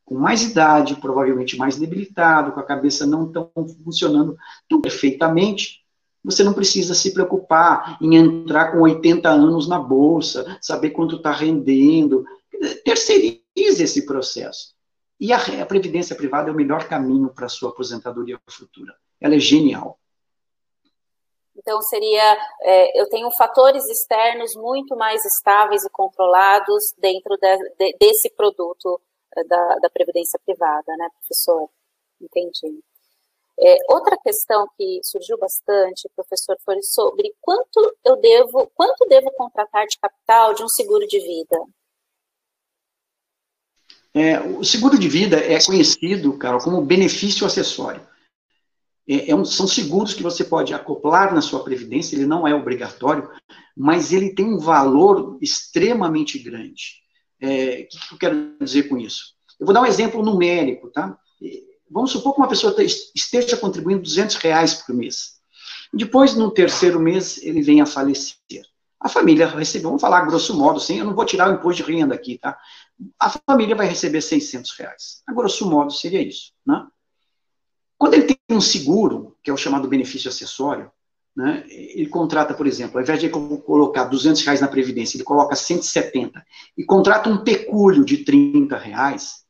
[0.04, 3.50] com mais idade, provavelmente mais debilitado, com a cabeça não tão
[3.84, 4.36] funcionando
[4.68, 5.82] tão perfeitamente,
[6.24, 11.30] você não precisa se preocupar em entrar com 80 anos na bolsa, saber quanto está
[11.30, 12.24] rendendo.
[12.84, 14.74] Terceirize esse processo.
[15.20, 18.94] E a, a previdência privada é o melhor caminho para a sua aposentadoria futura.
[19.20, 19.98] Ela é genial.
[21.56, 27.96] Então, seria, é, eu tenho fatores externos muito mais estáveis e controlados dentro de, de,
[27.98, 29.00] desse produto
[29.36, 31.68] é, da, da Previdência Privada, né, professor?
[32.20, 32.80] Entendi.
[33.60, 39.84] É, outra questão que surgiu bastante, professor, foi sobre quanto eu devo, quanto devo contratar
[39.86, 41.60] de capital de um seguro de vida?
[44.14, 48.00] É, o seguro de vida é conhecido, cara, como benefício acessório.
[49.08, 52.54] é, é um, são seguros que você pode acoplar na sua previdência, ele não é
[52.54, 53.28] obrigatório,
[53.76, 57.02] mas ele tem um valor extremamente grande.
[57.40, 59.34] É, o que eu quero dizer com isso?
[59.58, 61.18] Eu vou dar um exemplo numérico, tá?
[61.90, 62.74] Vamos supor que uma pessoa
[63.14, 65.38] esteja contribuindo 200 reais por mês.
[65.92, 68.64] Depois, no terceiro mês, ele vem a falecer.
[69.00, 71.92] A família recebeu, vamos falar grosso modo, sim, eu não vou tirar o imposto de
[71.92, 72.58] renda aqui, tá?
[73.18, 75.22] A família vai receber 600 reais.
[75.26, 76.86] A grosso modo seria isso, né?
[77.96, 80.90] Quando ele tem um seguro, que é o chamado benefício acessório,
[81.38, 85.54] né, ele contrata, por exemplo, ao invés de colocar 200 reais na Previdência, ele coloca
[85.54, 86.44] 170
[86.76, 89.44] e contrata um pecúlio de 30 reais,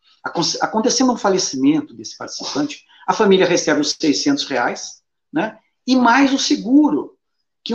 [0.60, 6.38] acontecendo um falecimento desse participante, a família recebe os 600 reais, né, e mais o
[6.38, 7.17] seguro,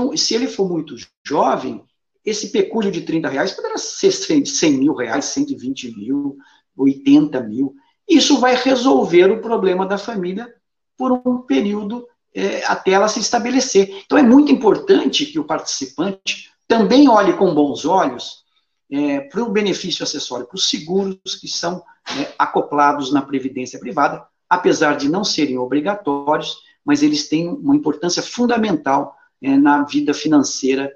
[0.10, 1.84] que se ele for muito jovem,
[2.26, 6.38] esse pecúlio de 30 reais poderá ser 100 mil reais, 120 mil,
[6.78, 7.76] 80 mil.
[8.08, 10.54] Isso vai resolver o problema da família
[10.98, 14.04] por um período é, até ela se estabelecer.
[14.06, 18.44] Então é muito importante que o participante também olhe com bons olhos
[18.92, 21.84] é, para o benefício acessório, para os seguros que são
[22.18, 28.22] é, acoplados na previdência privada, apesar de não serem obrigatórios, mas eles têm uma importância
[28.22, 30.96] fundamental é, na vida financeira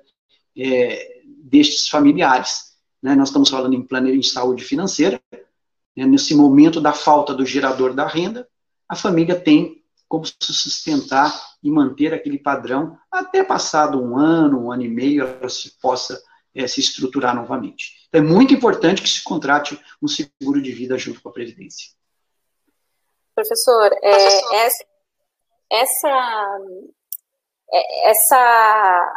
[0.58, 2.78] é, destes familiares.
[3.04, 3.14] Né?
[3.14, 5.22] Nós estamos falando em plano de saúde financeira,
[5.96, 6.06] né?
[6.06, 8.48] nesse momento da falta do gerador da renda,
[8.88, 14.72] a família tem como se sustentar e manter aquele padrão até passado um ano, um
[14.72, 16.22] ano e meio, ela se possa
[16.56, 18.08] é, se estruturar novamente.
[18.08, 21.92] Então, é muito importante que se contrate um seguro de vida junto com a Previdência.
[23.36, 24.86] Professor, é, essa,
[25.70, 26.60] essa,
[27.72, 29.16] essa,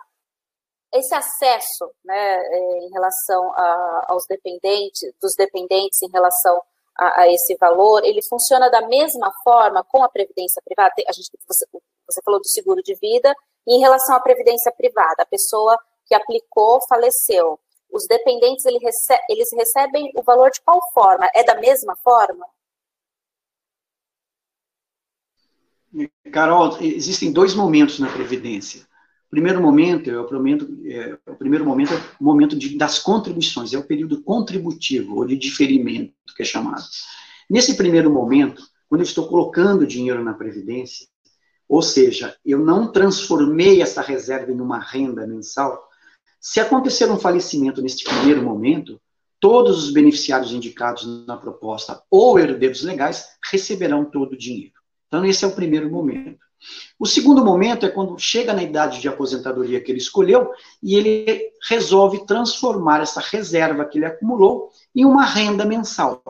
[0.94, 6.60] esse acesso né, é, em relação a, aos dependentes, dos dependentes em relação
[6.96, 10.92] a, a, esse valor, ele funciona da mesma forma com a previdência privada?
[11.08, 11.66] A gente, você,
[12.06, 13.34] você falou do seguro de vida,
[13.66, 17.58] e em relação à previdência privada, a pessoa que aplicou faleceu.
[17.92, 18.78] Os dependentes ele
[19.28, 21.28] eles recebem o valor de qual forma?
[21.34, 22.46] É da mesma forma?
[26.32, 28.82] Carol, existem dois momentos na previdência.
[29.26, 32.98] O primeiro momento é o, momento, é, o primeiro momento é o momento de, das
[32.98, 36.84] contribuições, é o período contributivo, ou de diferimento, que é chamado.
[37.48, 41.06] Nesse primeiro momento, quando eu estou colocando dinheiro na Previdência,
[41.68, 45.88] ou seja, eu não transformei essa reserva em uma renda mensal,
[46.40, 49.00] se acontecer um falecimento neste primeiro momento,
[49.38, 54.79] todos os beneficiários indicados na proposta ou herdeiros legais receberão todo o dinheiro.
[55.10, 56.38] Então, esse é o primeiro momento.
[56.96, 61.50] O segundo momento é quando chega na idade de aposentadoria que ele escolheu e ele
[61.68, 66.22] resolve transformar essa reserva que ele acumulou em uma renda mensal.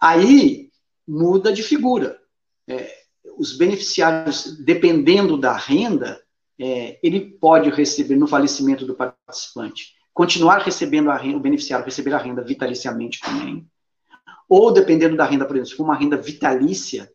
[0.00, 0.70] Aí
[1.06, 2.18] muda de figura.
[2.66, 2.90] É,
[3.38, 6.20] os beneficiários, dependendo da renda,
[6.58, 12.12] é, ele pode receber no falecimento do participante, continuar recebendo a renda, o beneficiário receber
[12.12, 13.66] a renda vitaliciamente também,
[14.48, 17.10] ou dependendo da renda, por exemplo, se for uma renda vitalícia,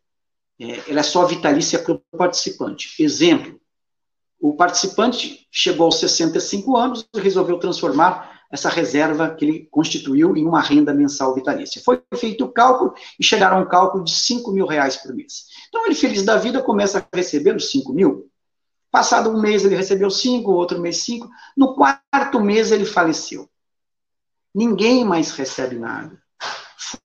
[0.60, 3.02] é, ela é só vitalícia para o participante.
[3.02, 3.60] Exemplo,
[4.40, 10.46] o participante chegou aos 65 anos e resolveu transformar essa reserva que ele constituiu em
[10.46, 11.82] uma renda mensal vitalícia.
[11.84, 15.46] Foi feito o cálculo e chegaram a um cálculo de 5 mil reais por mês.
[15.68, 18.30] Então, ele, feliz da vida, começa a receber os 5 mil.
[18.92, 21.28] Passado um mês, ele recebeu 5, outro mês 5.
[21.58, 23.50] No quarto mês, ele faleceu.
[24.54, 26.18] Ninguém mais recebe nada.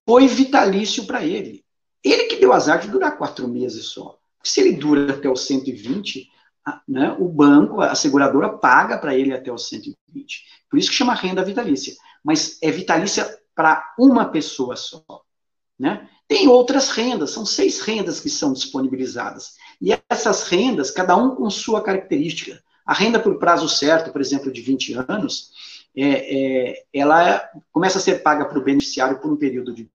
[0.06, 1.64] Foi vitalício para ele.
[2.02, 4.18] Ele que deu azar de durar quatro meses só.
[4.42, 6.28] Se ele dura até os 120,
[6.88, 10.44] né, o banco, a seguradora paga para ele até os 120.
[10.68, 11.94] Por isso que chama renda vitalícia.
[12.24, 15.04] Mas é vitalícia para uma pessoa só.
[15.78, 16.08] Né?
[16.28, 19.54] Tem outras rendas, são seis rendas que são disponibilizadas.
[19.80, 22.62] E essas rendas, cada um com sua característica.
[22.84, 25.50] A renda por prazo certo, por exemplo, de 20 anos,
[25.96, 29.90] é, é, ela começa a ser paga para o beneficiário por um período de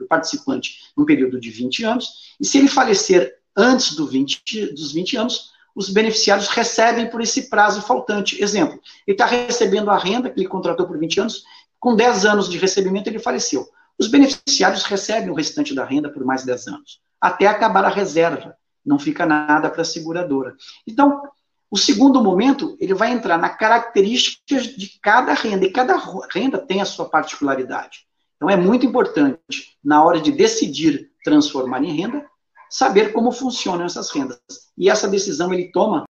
[0.00, 4.92] o participante um período de 20 anos, e se ele falecer antes do 20, dos
[4.92, 8.42] 20 anos, os beneficiários recebem por esse prazo faltante.
[8.42, 11.44] Exemplo, ele está recebendo a renda que ele contratou por 20 anos,
[11.78, 13.68] com 10 anos de recebimento ele faleceu.
[13.98, 18.56] Os beneficiários recebem o restante da renda por mais 10 anos, até acabar a reserva.
[18.84, 20.56] Não fica nada para a seguradora.
[20.86, 21.22] Então,
[21.70, 26.00] o segundo momento, ele vai entrar na características de cada renda, e cada
[26.32, 28.06] renda tem a sua particularidade.
[28.36, 32.24] Então, é muito importante, na hora de decidir transformar em renda,
[32.70, 34.38] saber como funcionam essas rendas.
[34.76, 36.04] E essa decisão ele toma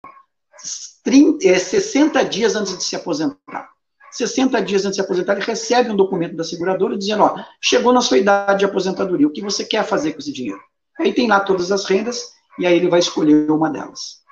[1.05, 3.71] 30, 60 é, dias antes de se aposentar.
[4.11, 7.93] 60 dias antes de se aposentar, ele recebe um documento da seguradora dizendo: ó, chegou
[7.93, 10.61] na sua idade de aposentadoria, o que você quer fazer com esse dinheiro?
[10.99, 14.26] Aí tem lá todas as rendas e aí ele vai escolher uma delas.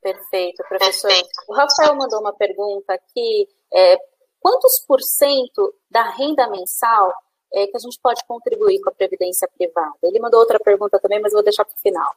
[0.00, 1.10] Perfeito, professor.
[1.48, 3.96] O Rafael mandou uma pergunta aqui: é,
[4.40, 7.12] quantos por cento da renda mensal
[7.52, 9.96] é, que a gente pode contribuir com a previdência privada?
[10.02, 12.14] Ele mandou outra pergunta também, mas eu vou deixar para o final.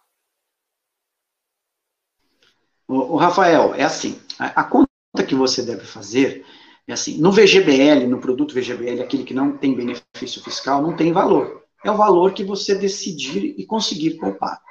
[2.88, 4.88] O, o, Rafael, é assim: a, a conta
[5.27, 6.45] que você deve fazer
[6.88, 11.11] é assim: no VGBL, no produto VGBL, aquele que não tem benefício fiscal, não tem
[11.11, 11.61] valor.
[11.84, 14.61] É o valor que você decidir e conseguir poupar.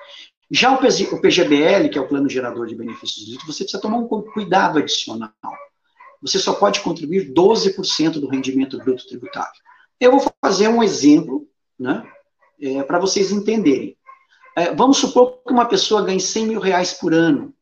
[0.50, 4.06] Já o PGBL, que é o Plano Gerador de Benefícios Líquidos, você precisa tomar um
[4.06, 5.30] cuidado adicional.
[6.20, 9.60] Você só pode contribuir 12% do rendimento bruto tributável.
[10.00, 11.46] Eu vou fazer um exemplo,
[11.78, 12.04] né,
[12.60, 13.96] é, para vocês entenderem.
[14.56, 17.54] É, vamos supor que uma pessoa ganhe 100 mil reais por ano.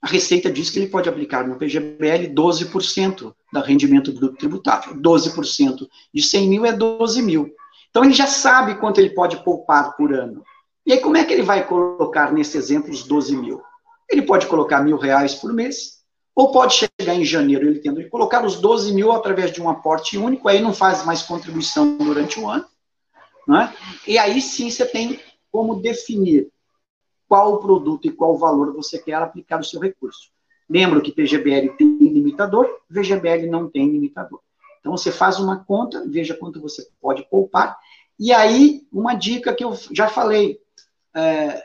[0.00, 4.94] A Receita diz que ele pode aplicar no PGBL 12% do rendimento bruto tributável.
[4.94, 7.52] 12% de 100 mil é 12 mil.
[7.90, 10.44] Então, ele já sabe quanto ele pode poupar por ano.
[10.86, 13.60] E aí, como é que ele vai colocar nesse exemplo os 12 mil?
[14.08, 15.96] Ele pode colocar mil reais por mês,
[16.32, 19.68] ou pode chegar em janeiro ele tendo que colocar os 12 mil através de um
[19.68, 22.66] aporte único, aí não faz mais contribuição durante o ano.
[23.48, 23.74] Né?
[24.06, 25.18] E aí sim você tem
[25.50, 26.48] como definir
[27.26, 30.30] qual produto e qual valor você quer aplicar o seu recurso.
[30.68, 34.40] Lembro que PGBL tem limitador, VGBL não tem limitador.
[34.80, 37.76] Então você faz uma conta, veja quanto você pode poupar.
[38.18, 40.60] E aí, uma dica que eu já falei,
[41.16, 41.64] é,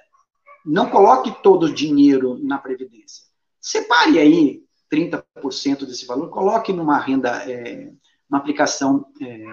[0.66, 3.26] não coloque todo o dinheiro na Previdência.
[3.60, 7.92] Separe aí 30% desse valor, coloque numa renda, é,
[8.30, 9.46] uma aplicação é,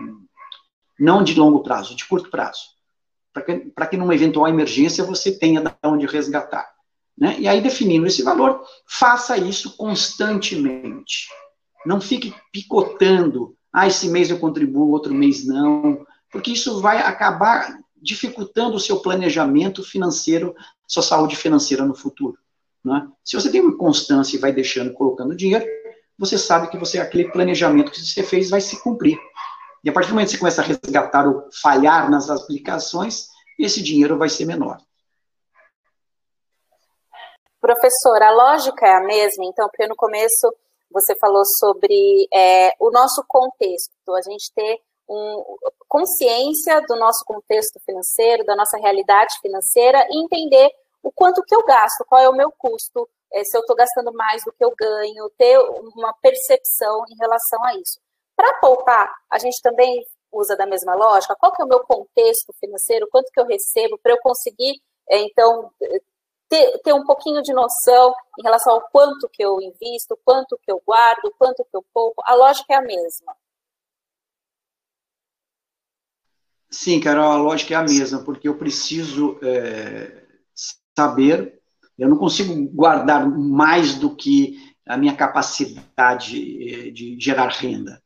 [0.98, 2.60] não de longo prazo, de curto prazo,
[3.32, 6.68] para que, que numa eventual emergência você tenha de onde resgatar.
[7.16, 7.36] Né?
[7.40, 11.28] E aí, definindo esse valor, faça isso constantemente.
[11.84, 17.78] Não fique picotando, ah, esse mês eu contribuo, outro mês não, porque isso vai acabar
[18.02, 20.54] dificultando o seu planejamento financeiro,
[20.86, 22.38] sua saúde financeira no futuro.
[22.84, 23.06] Né?
[23.24, 25.66] Se você tem uma constância e vai deixando, colocando dinheiro,
[26.18, 29.18] você sabe que você aquele planejamento que você fez vai se cumprir.
[29.84, 33.28] E a partir do momento que você começa a resgatar ou falhar nas aplicações,
[33.58, 34.78] esse dinheiro vai ser menor.
[37.60, 40.52] Professor, a lógica é a mesma, então, porque no começo
[40.90, 44.78] você falou sobre é, o nosso contexto, a gente ter
[45.08, 45.56] um,
[45.88, 50.70] consciência do nosso contexto financeiro, da nossa realidade financeira e entender
[51.02, 54.12] o quanto que eu gasto, qual é o meu custo, é, se eu estou gastando
[54.12, 58.00] mais do que eu ganho, ter uma percepção em relação a isso.
[58.36, 62.52] Para poupar, a gente também usa da mesma lógica, qual que é o meu contexto
[62.60, 64.80] financeiro, quanto que eu recebo, para eu conseguir,
[65.10, 65.70] é, então,
[66.48, 70.70] ter, ter um pouquinho de noção em relação ao quanto que eu invisto, quanto que
[70.70, 73.34] eu guardo, quanto que eu poupo, a lógica é a mesma.
[76.70, 80.22] Sim, Carol, a lógica é a mesma, porque eu preciso é,
[80.96, 81.60] saber,
[81.98, 88.02] eu não consigo guardar mais do que a minha capacidade é, de gerar renda.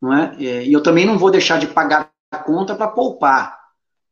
[0.00, 0.36] Não é?
[0.38, 0.66] é?
[0.66, 3.58] E eu também não vou deixar de pagar a conta para poupar.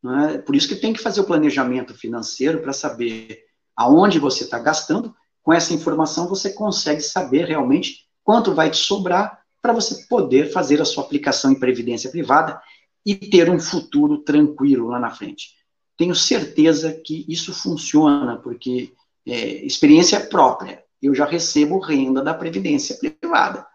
[0.02, 0.38] Não é?
[0.38, 3.44] Por isso que tem que fazer o planejamento financeiro para saber
[3.76, 5.14] aonde você está gastando.
[5.42, 10.80] Com essa informação, você consegue saber realmente quanto vai te sobrar para você poder fazer
[10.80, 12.60] a sua aplicação em previdência privada
[13.04, 15.56] e ter um futuro tranquilo lá na frente.
[15.96, 18.92] Tenho certeza que isso funciona, porque
[19.26, 20.84] é, experiência própria.
[21.00, 23.66] Eu já recebo renda da Previdência Privada.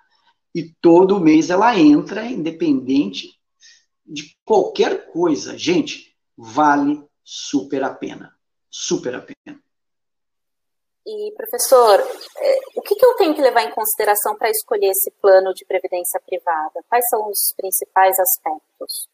[0.56, 3.38] E todo mês ela entra, independente
[4.06, 5.58] de qualquer coisa.
[5.58, 8.34] Gente, vale super a pena.
[8.70, 9.62] Super a pena.
[11.06, 15.54] E, professor, é, o que, eu tenho que levar em consideração para escolher esse plano
[15.54, 16.84] de previdência privada?
[16.90, 19.08] Quais são os principais aspectos?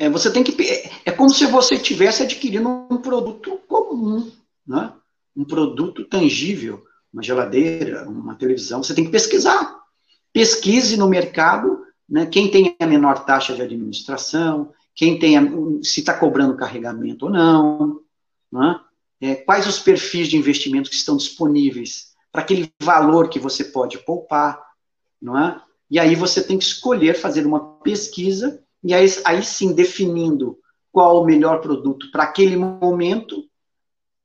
[0.00, 0.56] É, você tem que.
[1.04, 4.32] É, como se você estivesse adquirindo um produto comum,
[4.66, 4.94] né?
[5.36, 6.82] um produto tangível,
[7.12, 8.82] uma geladeira, uma televisão.
[8.82, 9.78] Você tem que pesquisar.
[10.32, 15.42] Pesquise no mercado né, quem tem a menor taxa de administração, quem tem a,
[15.82, 18.00] se está cobrando carregamento ou não,
[18.50, 18.80] né?
[19.20, 23.98] é, quais os perfis de investimento que estão disponíveis para aquele valor que você pode
[23.98, 24.58] poupar,
[25.20, 25.60] não é?
[25.90, 30.58] E aí você tem que escolher fazer uma pesquisa e aí, aí sim definindo
[30.92, 33.44] qual o melhor produto para aquele momento,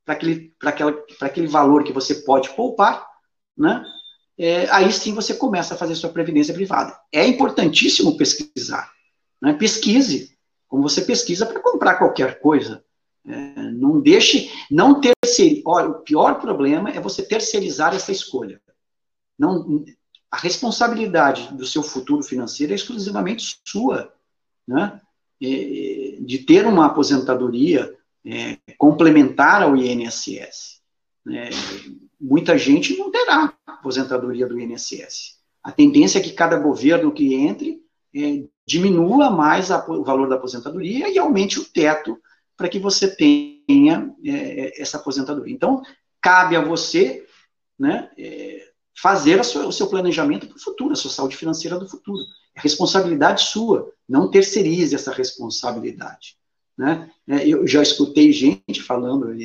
[0.03, 0.53] para aquele,
[1.21, 3.05] aquele valor que você pode poupar,
[3.57, 3.83] né?
[4.37, 6.97] É, aí sim você começa a fazer sua previdência privada.
[7.11, 8.91] É importantíssimo pesquisar.
[9.41, 9.53] Né?
[9.53, 10.37] Pesquise,
[10.67, 12.83] como você pesquisa para comprar qualquer coisa.
[13.27, 15.89] É, não deixe, não terceirizar.
[15.89, 18.61] O pior problema é você terceirizar essa escolha.
[19.39, 19.83] Não,
[20.29, 24.13] a responsabilidade do seu futuro financeiro é exclusivamente sua.
[24.67, 24.99] Né?
[25.39, 27.93] E, de ter uma aposentadoria
[28.25, 30.81] é, complementar ao INSS.
[31.27, 31.49] É,
[32.19, 35.39] muita gente não terá aposentadoria do INSS.
[35.63, 37.81] A tendência é que cada governo que entre
[38.15, 42.17] é, diminua mais a, o valor da aposentadoria e aumente o teto
[42.57, 45.53] para que você tenha é, essa aposentadoria.
[45.53, 45.81] Então,
[46.21, 47.25] cabe a você
[47.77, 48.64] né, é,
[48.95, 52.21] fazer sua, o seu planejamento para o futuro, a sua saúde financeira do futuro.
[52.55, 56.37] É responsabilidade sua, não terceirize essa responsabilidade.
[56.77, 57.09] Né?
[57.27, 59.35] É, eu já escutei gente falando,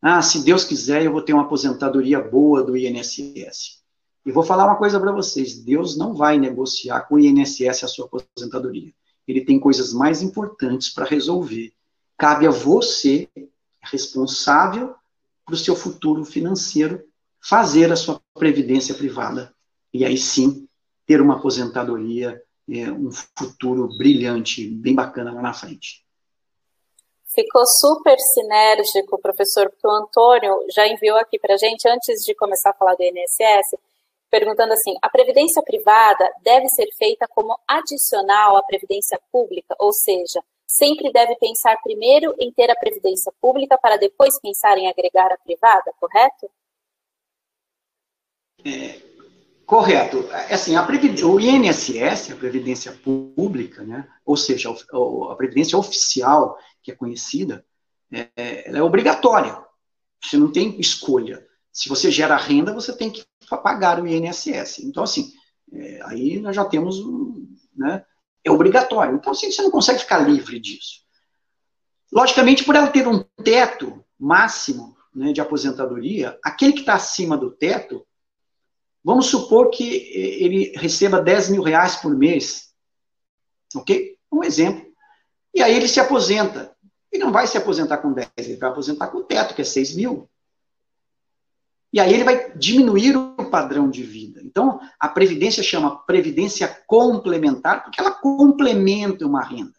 [0.00, 3.82] ah, se Deus quiser, eu vou ter uma aposentadoria boa do INSS.
[4.24, 7.88] E vou falar uma coisa para vocês: Deus não vai negociar com o INSS a
[7.88, 8.92] sua aposentadoria.
[9.26, 11.72] Ele tem coisas mais importantes para resolver.
[12.16, 13.28] Cabe a você,
[13.80, 14.94] responsável
[15.44, 17.02] para o seu futuro financeiro,
[17.42, 19.52] fazer a sua previdência privada.
[19.92, 20.68] E aí sim,
[21.06, 26.02] ter uma aposentadoria, é, um futuro brilhante, bem bacana lá na frente.
[27.34, 32.34] Ficou super sinérgico, professor, porque o Antônio já enviou aqui para a gente, antes de
[32.34, 33.74] começar a falar do INSS,
[34.30, 40.42] perguntando assim: a previdência privada deve ser feita como adicional à previdência pública, ou seja,
[40.66, 45.38] sempre deve pensar primeiro em ter a previdência pública para depois pensar em agregar a
[45.38, 46.50] privada, correto?
[48.64, 49.00] É,
[49.66, 50.28] correto.
[50.30, 50.86] É assim, a
[51.26, 57.64] o INSS, a Previdência Pública, né, ou seja, a Previdência Oficial, que é conhecida,
[58.10, 59.58] é, ela é obrigatória.
[60.22, 61.46] Você não tem escolha.
[61.72, 63.24] Se você gera renda, você tem que
[63.62, 64.80] pagar o INSS.
[64.80, 65.32] Então, assim,
[65.72, 66.96] é, aí nós já temos,
[67.74, 68.04] né,
[68.44, 69.16] é obrigatório.
[69.16, 71.02] Então, assim, você não consegue ficar livre disso.
[72.12, 77.50] Logicamente, por ela ter um teto máximo né, de aposentadoria, aquele que está acima do
[77.50, 78.06] teto,
[79.04, 82.72] Vamos supor que ele receba 10 mil reais por mês.
[83.74, 84.16] Ok?
[84.30, 84.86] Um exemplo.
[85.54, 86.74] E aí ele se aposenta.
[87.12, 89.64] E não vai se aposentar com 10, ele vai aposentar com o teto, que é
[89.64, 90.30] 6 mil.
[91.92, 94.40] E aí ele vai diminuir o padrão de vida.
[94.42, 99.74] Então, a previdência chama previdência complementar, porque ela complementa uma renda.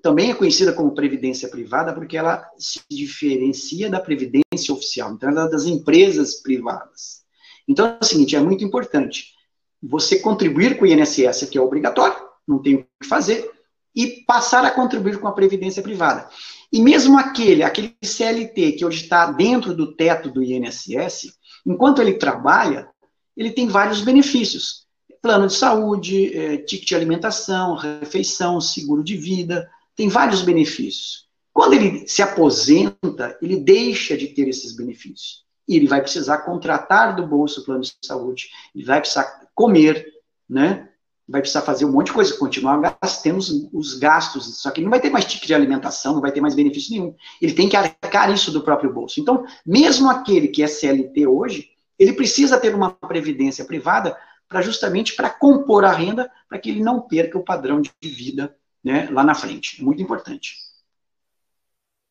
[0.00, 5.12] Também é conhecida como previdência privada, porque ela se diferencia da previdência oficial.
[5.12, 7.23] Então, ela é das empresas privadas.
[7.68, 9.34] Então é o seguinte, é muito importante
[9.82, 13.50] você contribuir com o INSS, que é obrigatório, não tem o que fazer,
[13.94, 16.28] e passar a contribuir com a previdência privada.
[16.72, 21.32] E mesmo aquele, aquele CLT que hoje está dentro do teto do INSS,
[21.64, 22.88] enquanto ele trabalha,
[23.36, 24.84] ele tem vários benefícios.
[25.22, 31.28] Plano de saúde, é, ticket de alimentação, refeição, seguro de vida, tem vários benefícios.
[31.52, 37.16] Quando ele se aposenta, ele deixa de ter esses benefícios e ele vai precisar contratar
[37.16, 40.06] do bolso plano de saúde, ele vai precisar comer,
[40.48, 40.88] né?
[41.26, 44.90] Vai precisar fazer um monte de coisa, continuar gastando os, os gastos, só que não
[44.90, 47.14] vai ter mais ticket de alimentação, não vai ter mais benefício nenhum.
[47.40, 49.20] Ele tem que arcar isso do próprio bolso.
[49.20, 55.16] Então, mesmo aquele que é CLT hoje, ele precisa ter uma previdência privada para justamente
[55.16, 59.24] para compor a renda, para que ele não perca o padrão de vida né, lá
[59.24, 59.80] na frente.
[59.80, 60.56] É muito importante.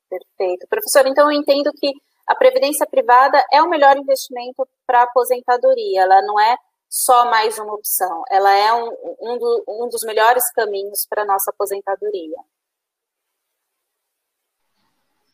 [0.09, 0.67] Perfeito.
[0.67, 1.91] Professor, então eu entendo que
[2.25, 6.55] a previdência privada é o melhor investimento para a aposentadoria, ela não é
[6.89, 8.87] só mais uma opção, ela é um,
[9.19, 12.37] um, do, um dos melhores caminhos para a nossa aposentadoria.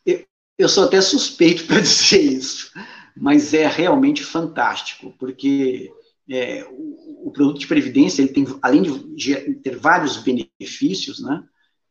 [0.05, 0.25] Eu,
[0.57, 2.71] eu sou até suspeito para dizer isso,
[3.15, 5.93] mas é realmente fantástico, porque
[6.29, 8.83] é, o, o, produto de previdência, ele tem, além
[9.15, 11.43] de ter vários benefícios, né,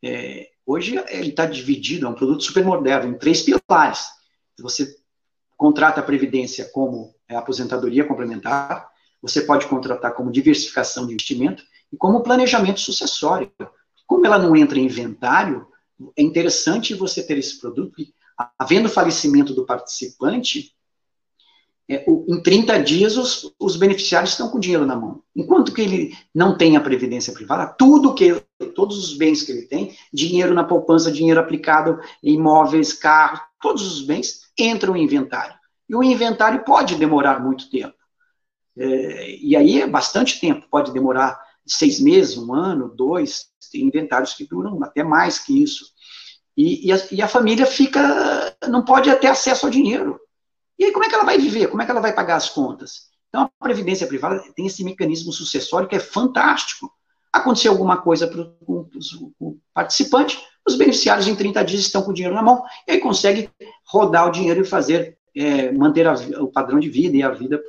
[0.03, 4.18] é, hoje ele está dividido, é um produto super moderno, em três pilares
[4.61, 4.95] você
[5.57, 8.89] contrata a previdência como é, aposentadoria complementar,
[9.21, 13.51] você pode contratar como diversificação de investimento e como planejamento sucessório.
[14.07, 15.67] Como ela não entra em inventário,
[16.17, 18.01] é interessante você ter esse produto,
[18.57, 20.73] havendo falecimento do participante,
[21.89, 25.23] é, o, em 30 dias os, os, beneficiários estão com dinheiro na mão.
[25.35, 28.41] Enquanto que ele não tem a previdência privada, tudo que
[28.75, 34.01] todos os bens que ele tem, dinheiro na poupança, dinheiro aplicado imóveis, carros, todos os
[34.03, 35.55] bens entram em inventário.
[35.87, 37.95] E o inventário pode demorar muito tempo.
[38.77, 44.33] É, e aí é bastante tempo, pode demorar seis meses, um ano, dois, tem inventários
[44.33, 45.85] que duram até mais que isso.
[46.55, 50.19] E, e, a, e a família fica, não pode ter acesso ao dinheiro.
[50.77, 51.67] E aí como é que ela vai viver?
[51.67, 53.09] Como é que ela vai pagar as contas?
[53.27, 56.91] Então a previdência privada tem esse mecanismo sucessório que é fantástico.
[57.31, 60.39] Aconteceu alguma coisa para o participante,
[60.69, 63.49] os beneficiários em 30 dias estão com o dinheiro na mão, e aí consegue
[63.85, 67.61] rodar o dinheiro e fazer, é, manter a, o padrão de vida e a vida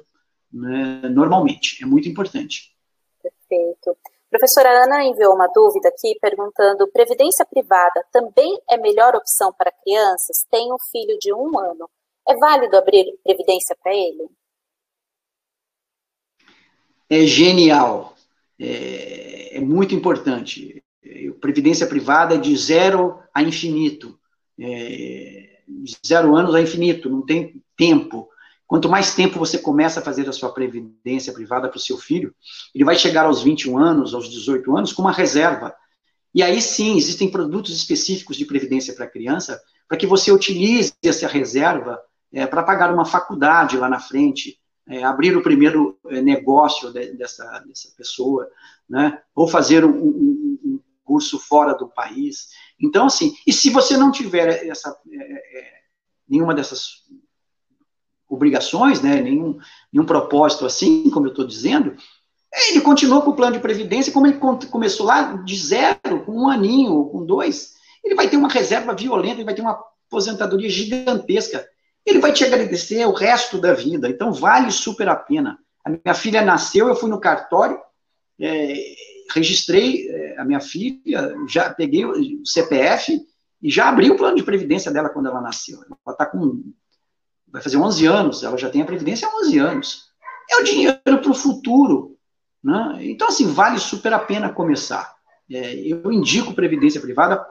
[0.53, 1.83] né, normalmente.
[1.83, 2.75] É muito importante.
[3.23, 3.97] Perfeito.
[4.31, 10.47] Professora Ana enviou uma dúvida aqui perguntando: previdência privada também é melhor opção para crianças?
[10.51, 11.91] Tem um filho de um ano.
[12.29, 14.29] É válido abrir previdência para ele?
[17.09, 18.15] É genial.
[18.59, 20.83] É, é muito importante.
[21.41, 24.19] Previdência privada é de zero a infinito.
[24.59, 25.61] É,
[26.07, 28.29] zero anos a infinito, não tem tempo.
[28.67, 32.35] Quanto mais tempo você começa a fazer a sua previdência privada para o seu filho,
[32.75, 35.75] ele vai chegar aos 21 anos, aos 18 anos, com uma reserva.
[36.33, 41.27] E aí sim, existem produtos específicos de previdência para criança, para que você utilize essa
[41.27, 42.01] reserva
[42.33, 44.57] é, para pagar uma faculdade lá na frente,
[44.89, 48.49] é, abrir o primeiro é, negócio de, dessa, dessa pessoa,
[48.89, 49.21] né?
[49.35, 50.40] ou fazer um, um,
[51.11, 52.51] curso fora do país.
[52.81, 55.73] Então, assim, e se você não tiver essa, é, é,
[56.29, 57.03] nenhuma dessas
[58.29, 59.59] obrigações, né, nenhum,
[59.93, 61.97] nenhum propósito assim, como eu estou dizendo,
[62.69, 64.39] ele continuou com o plano de previdência, como ele
[64.71, 69.35] começou lá de zero, com um aninho, com dois, ele vai ter uma reserva violenta,
[69.35, 71.69] ele vai ter uma aposentadoria gigantesca,
[72.07, 75.59] ele vai te agradecer o resto da vida, então vale super a pena.
[75.85, 77.81] A minha filha nasceu, eu fui no cartório,
[78.41, 78.75] é,
[79.35, 83.21] registrei é, a minha filha, já peguei o CPF
[83.63, 85.83] e já abri o plano de previdência dela quando ela nasceu.
[85.85, 86.73] Ela está com
[87.53, 90.11] vai fazer 11 anos, ela já tem a previdência há 11 anos.
[90.49, 92.17] É o dinheiro para o futuro.
[92.63, 92.99] Né?
[93.01, 95.15] Então, assim, vale super a pena começar.
[95.51, 97.45] É, eu indico previdência privada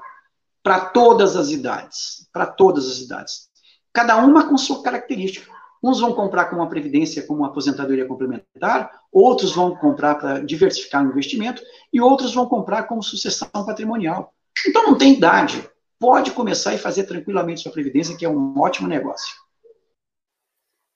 [0.63, 2.27] para todas as idades.
[2.31, 3.49] Para todas as idades.
[3.91, 5.51] Cada uma com sua característica.
[5.81, 11.05] Uns vão comprar com uma previdência, como uma aposentadoria complementar, outros vão comprar para diversificar
[11.05, 11.61] o investimento,
[11.91, 14.33] e outros vão comprar como sucessão patrimonial.
[14.67, 15.69] Então não tem idade.
[15.99, 19.35] Pode começar e fazer tranquilamente sua previdência, que é um ótimo negócio.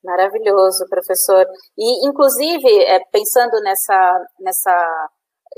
[0.03, 1.45] Maravilhoso, professor.
[1.77, 5.09] E, inclusive, é, pensando nessa, nessa,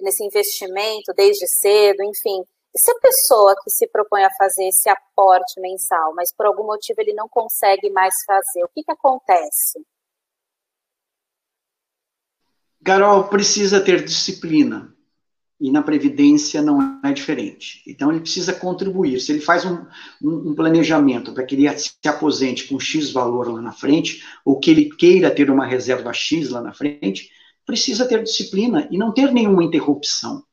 [0.01, 2.43] nesse investimento desde cedo, enfim,
[2.76, 6.65] e se a pessoa que se propõe a fazer esse aporte mensal, mas por algum
[6.65, 9.80] motivo ele não consegue mais fazer, o que, que acontece?
[12.84, 14.93] Carol, precisa ter disciplina
[15.57, 17.82] e na Previdência não é diferente.
[17.88, 19.21] Então, ele precisa contribuir.
[19.21, 19.86] Se ele faz um,
[20.21, 24.59] um, um planejamento para que ele se aposente com X valor lá na frente, ou
[24.59, 27.30] que ele queira ter uma reserva X lá na frente,
[27.65, 30.43] precisa ter disciplina e não ter nenhuma interrupção.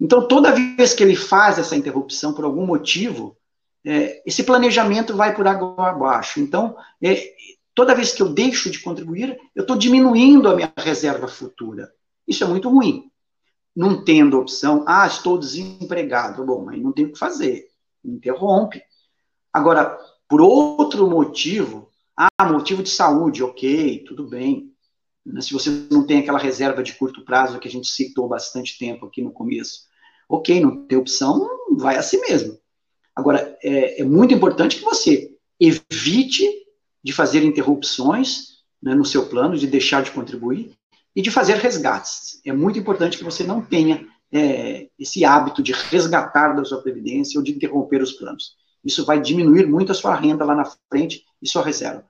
[0.00, 3.36] Então, toda vez que ele faz essa interrupção por algum motivo,
[3.84, 6.40] é, esse planejamento vai por água abaixo.
[6.40, 7.32] Então, é,
[7.74, 11.92] toda vez que eu deixo de contribuir, eu estou diminuindo a minha reserva futura.
[12.26, 13.10] Isso é muito ruim
[13.74, 16.44] não tendo opção, ah, estou desempregado.
[16.44, 17.68] Bom, aí não tem o que fazer.
[18.04, 18.82] Interrompe.
[19.52, 19.98] Agora,
[20.28, 24.72] por outro motivo, ah, motivo de saúde, ok, tudo bem.
[25.40, 29.06] Se você não tem aquela reserva de curto prazo que a gente citou bastante tempo
[29.06, 29.88] aqui no começo,
[30.30, 32.56] ok, não tem opção, vai assim mesmo.
[33.14, 36.48] Agora, é, é muito importante que você evite
[37.02, 40.72] de fazer interrupções né, no seu plano, de deixar de contribuir,
[41.14, 42.40] e de fazer resgates.
[42.46, 47.36] É muito importante que você não tenha é, esse hábito de resgatar da sua previdência
[47.36, 48.56] ou de interromper os planos.
[48.84, 52.08] Isso vai diminuir muito a sua renda lá na frente e sua reserva.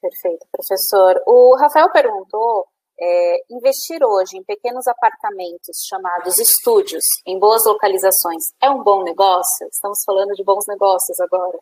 [0.00, 1.20] Perfeito, professor.
[1.26, 2.66] O Rafael perguntou:
[3.00, 9.66] é, investir hoje em pequenos apartamentos chamados estúdios, em boas localizações, é um bom negócio?
[9.72, 11.58] Estamos falando de bons negócios agora.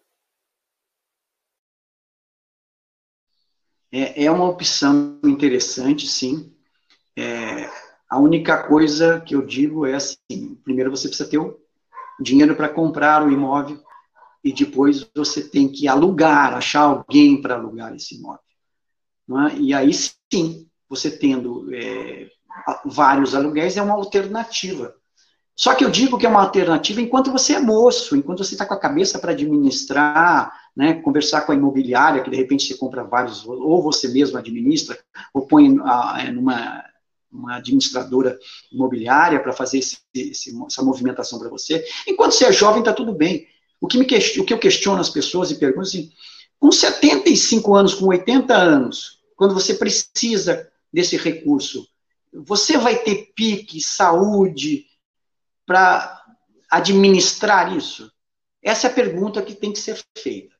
[3.91, 6.55] É, é uma opção interessante, sim.
[7.17, 7.69] É,
[8.09, 11.61] a única coisa que eu digo é assim: primeiro você precisa ter o
[12.21, 13.83] dinheiro para comprar o imóvel
[14.43, 18.41] e depois você tem que alugar, achar alguém para alugar esse imóvel.
[19.51, 19.57] É?
[19.59, 22.29] E aí sim, você tendo é,
[22.85, 24.95] vários aluguéis é uma alternativa.
[25.57, 28.67] Só que eu digo que é uma alternativa enquanto você é moço, enquanto você está
[28.67, 33.05] com a cabeça para administrar, né, conversar com a imobiliária, que de repente você compra
[33.05, 34.99] vários, ou você mesmo administra,
[35.33, 35.67] ou põe
[36.19, 36.85] é, numa
[37.33, 38.39] uma administradora
[38.71, 41.83] imobiliária para fazer esse, esse, essa movimentação para você.
[42.07, 43.47] Enquanto você é jovem, está tudo bem.
[43.81, 46.11] O que, me, o que eu questiono as pessoas e pergunto assim,
[46.61, 51.87] com 75 anos, com 80 anos, quando você precisa desse recurso,
[52.33, 54.87] você vai ter pique, saúde,
[55.67, 56.23] para
[56.71, 58.11] administrar isso?
[58.63, 60.53] Essa é a pergunta que tem que ser feita.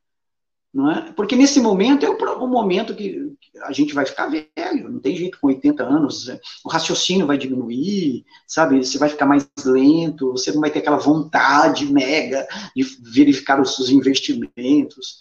[0.73, 1.13] Não é?
[1.13, 5.39] Porque nesse momento é o, momento que a gente vai ficar velho, não tem jeito,
[5.39, 8.83] com 80 anos, é, o raciocínio vai diminuir, sabe?
[8.83, 13.77] Você vai ficar mais lento, você não vai ter aquela vontade mega de verificar os
[13.77, 15.21] seus investimentos.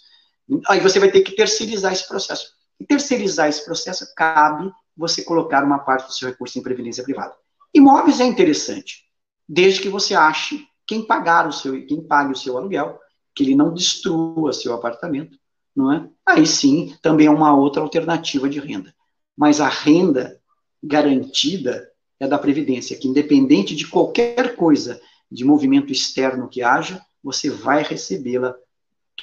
[0.68, 2.54] Aí você vai ter que terceirizar esse processo.
[2.80, 7.34] E terceirizar esse processo cabe você colocar uma parte do seu recurso em previdência privada.
[7.74, 9.04] Imóveis é interessante,
[9.48, 12.98] desde que você ache quem pagar o seu, quem pague o seu aluguel,
[13.34, 15.38] que ele não destrua seu apartamento,
[15.74, 16.08] não é?
[16.26, 18.94] Aí sim, também é uma outra alternativa de renda.
[19.36, 20.38] Mas a renda
[20.82, 21.90] garantida
[22.20, 27.82] é da previdência, que independente de qualquer coisa de movimento externo que haja, você vai
[27.82, 28.54] recebê-la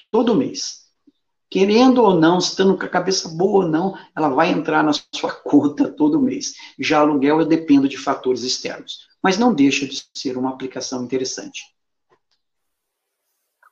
[0.10, 0.79] todo mês.
[1.50, 5.34] Querendo ou não, estando com a cabeça boa ou não, ela vai entrar na sua
[5.34, 6.54] conta todo mês.
[6.78, 11.64] Já aluguel eu dependo de fatores externos, mas não deixa de ser uma aplicação interessante.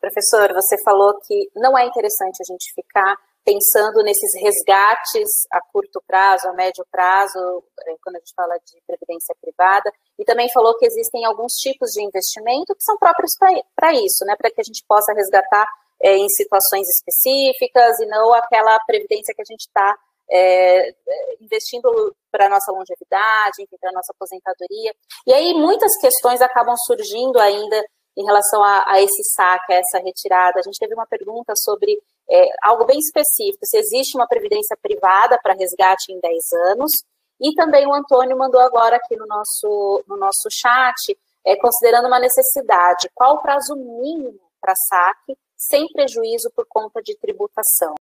[0.01, 3.15] Professor, você falou que não é interessante a gente ficar
[3.47, 8.82] pensando nesses resgates a curto prazo, a médio prazo, eh, quando a gente fala de
[8.86, 13.93] previdência privada, e também falou que existem alguns tipos de investimento que são próprios para
[13.93, 15.65] isso, né, para que a gente possa resgatar
[16.01, 19.97] é, em situações específicas e não aquela previdência que a gente está
[20.29, 20.93] é,
[21.41, 24.93] investindo para a nossa longevidade, para a nossa aposentadoria.
[25.25, 27.83] E aí muitas questões acabam surgindo ainda
[28.17, 30.59] em relação a, a esse saque, a essa retirada.
[30.59, 31.97] A gente teve uma pergunta sobre
[32.29, 36.35] é, algo bem específico, se existe uma previdência privada para resgate em 10
[36.71, 36.91] anos,
[37.39, 42.19] e também o Antônio mandou agora aqui no nosso, no nosso chat, é, considerando uma
[42.19, 47.95] necessidade, qual o prazo mínimo para saque, sem prejuízo por conta de tributação?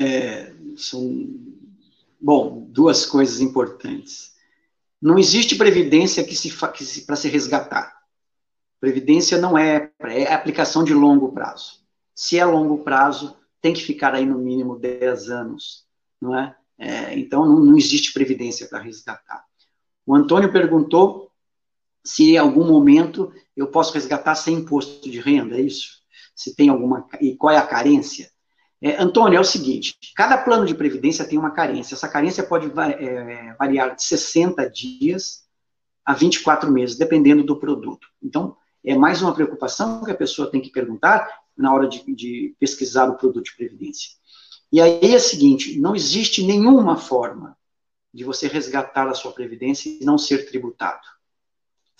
[0.00, 1.28] É, são,
[2.20, 4.34] bom, duas coisas importantes.
[5.00, 8.02] Não existe previdência que se, se para se resgatar.
[8.80, 11.80] Previdência não é, é aplicação de longo prazo.
[12.14, 15.86] Se é longo prazo, tem que ficar aí no mínimo 10 anos,
[16.20, 16.56] não é?
[16.76, 19.44] é então, não, não existe previdência para resgatar.
[20.04, 21.31] O Antônio perguntou
[22.04, 26.02] se em algum momento eu posso resgatar sem imposto de renda, é isso?
[26.34, 27.06] Se tem alguma.
[27.20, 28.30] E qual é a carência?
[28.80, 31.94] É, Antônio, é o seguinte: cada plano de previdência tem uma carência.
[31.94, 35.42] Essa carência pode é, variar de 60 dias
[36.04, 38.08] a 24 meses, dependendo do produto.
[38.20, 42.56] Então, é mais uma preocupação que a pessoa tem que perguntar na hora de, de
[42.58, 44.10] pesquisar o produto de previdência.
[44.72, 47.56] E aí é o seguinte: não existe nenhuma forma
[48.12, 51.06] de você resgatar a sua previdência e não ser tributado.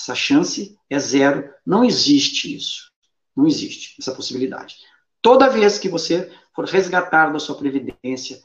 [0.02, 2.90] Essa chance é zero, não existe isso.
[3.36, 4.76] Não existe essa possibilidade.
[5.22, 8.42] Toda vez que você for resgatar da sua previdência,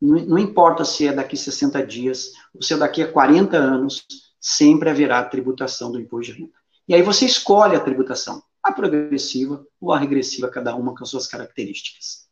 [0.00, 4.06] não, importa se é daqui 60 dias ou se é daqui a 40 anos,
[4.40, 6.54] sempre haverá tributação do imposto de renda.
[6.86, 11.10] E aí você escolhe a tributação, a progressiva ou a regressiva, cada uma com as
[11.10, 12.28] suas características.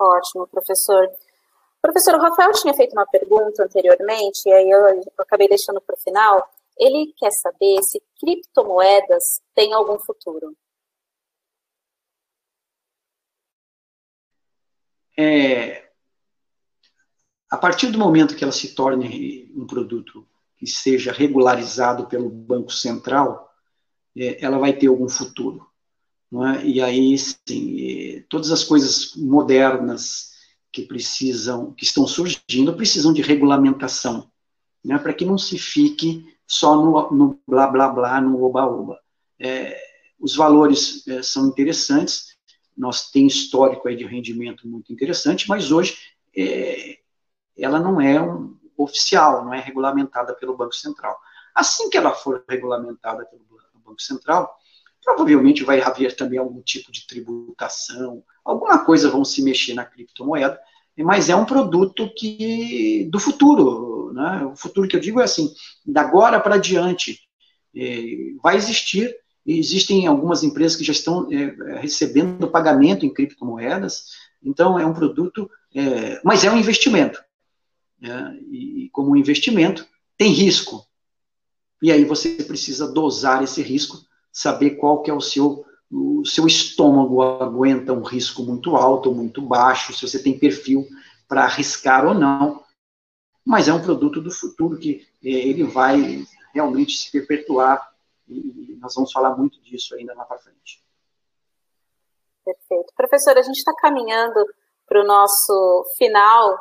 [0.00, 1.08] Ótimo, professor.
[1.86, 5.94] Professor, o Rafael tinha feito uma pergunta anteriormente, e aí eu, eu acabei deixando para
[5.94, 6.48] o final.
[6.78, 10.54] Ele quer saber se criptomoedas têm algum futuro.
[15.16, 15.88] é,
[17.50, 20.26] a partir do momento que ela se torne um produto
[20.58, 23.50] que seja regularizado pelo Banco Central,
[24.16, 25.66] é, ela vai ter algum futuro.
[26.54, 26.66] É?
[26.66, 30.32] E aí, sim, é, todas as coisas modernas
[30.72, 34.30] que precisam, que estão surgindo, precisam de regulamentação,
[34.84, 34.98] né?
[34.98, 39.00] para que não se fique só no, no blá blá blá, no oba oba.
[39.38, 39.78] É,
[40.18, 42.36] os valores é, são interessantes,
[42.76, 45.96] nós tem histórico aí de rendimento muito interessante, mas hoje
[46.36, 46.98] é,
[47.56, 51.18] ela não é um, oficial, não é regulamentada pelo Banco Central.
[51.54, 53.44] Assim que ela for regulamentada pelo
[53.82, 54.54] Banco Central,
[55.02, 60.58] provavelmente vai haver também algum tipo de tributação, alguma coisa vão se mexer na criptomoeda,
[60.98, 64.46] mas é um produto que do futuro, né?
[64.46, 65.52] O futuro que eu digo é assim,
[65.84, 67.20] da agora para diante,
[67.74, 68.00] é,
[68.42, 69.14] vai existir
[69.46, 74.06] Existem algumas empresas que já estão é, recebendo pagamento em criptomoedas,
[74.42, 77.22] então é um produto, é, mas é um investimento.
[78.00, 78.36] Né?
[78.50, 79.86] E como investimento,
[80.18, 80.84] tem risco.
[81.80, 83.98] E aí você precisa dosar esse risco,
[84.32, 89.14] saber qual que é o seu, o seu estômago aguenta um risco muito alto ou
[89.14, 90.86] muito baixo, se você tem perfil
[91.28, 92.64] para arriscar ou não.
[93.44, 97.94] Mas é um produto do futuro que é, ele vai realmente se perpetuar
[98.28, 100.82] e nós vamos falar muito disso ainda lá para frente.
[102.44, 102.92] Perfeito.
[102.96, 104.44] Professor, a gente está caminhando
[104.86, 106.58] para o nosso final.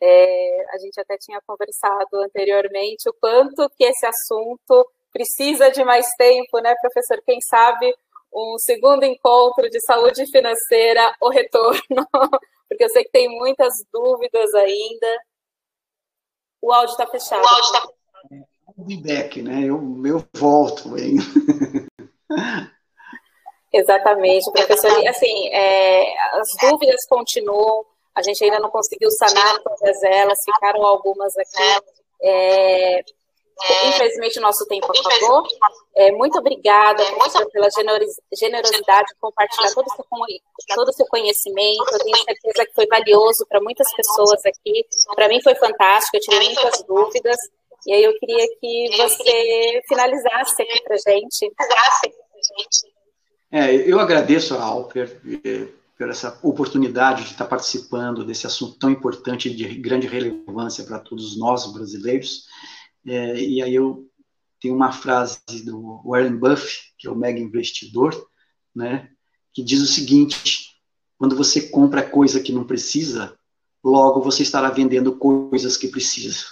[0.00, 6.06] É, a gente até tinha conversado anteriormente o quanto que esse assunto precisa de mais
[6.16, 7.20] tempo, né, professor?
[7.24, 7.92] Quem sabe
[8.32, 11.80] um segundo encontro de saúde financeira, o retorno,
[12.68, 15.22] porque eu sei que tem muitas dúvidas ainda.
[16.60, 17.42] O áudio está fechado.
[17.42, 17.98] O áudio está fechado
[18.86, 19.64] feedback, né?
[19.64, 21.16] Eu, eu volto, hein?
[23.72, 24.90] Exatamente, professor.
[25.08, 27.84] Assim, é, as dúvidas continuam.
[28.14, 31.84] A gente ainda não conseguiu sanar todas elas, ficaram algumas aqui.
[32.22, 33.02] É,
[33.88, 35.44] infelizmente, o nosso tempo acabou.
[35.96, 40.04] É, muito obrigada, professor, pela generosidade de compartilhar todo o, seu,
[40.74, 41.84] todo o seu conhecimento.
[41.92, 44.86] Eu tenho certeza que foi valioso para muitas pessoas aqui.
[45.14, 47.36] Para mim foi fantástico, eu tirei muitas dúvidas.
[47.86, 51.52] E aí eu queria que você finalizasse aqui para a gente.
[53.50, 58.90] É, eu agradeço a Alper eh, por essa oportunidade de estar participando desse assunto tão
[58.90, 62.46] importante e de grande relevância para todos nós brasileiros.
[63.06, 64.08] É, e aí eu
[64.60, 68.28] tenho uma frase do Warren Buffett, que é o mega investidor,
[68.74, 69.10] né,
[69.52, 70.76] que diz o seguinte:
[71.16, 73.36] quando você compra coisa que não precisa,
[73.82, 76.44] logo você estará vendendo coisas que precisa.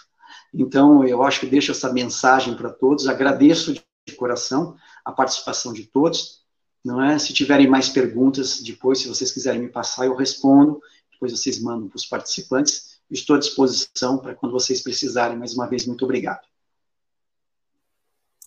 [0.53, 3.07] Então, eu acho que deixo essa mensagem para todos.
[3.07, 6.45] Agradeço de coração a participação de todos.
[6.85, 7.19] Não é?
[7.19, 10.81] Se tiverem mais perguntas depois, se vocês quiserem me passar, eu respondo.
[11.13, 12.96] Depois vocês mandam para os participantes.
[13.11, 15.37] Estou à disposição para quando vocês precisarem.
[15.37, 16.45] Mais uma vez, muito obrigado.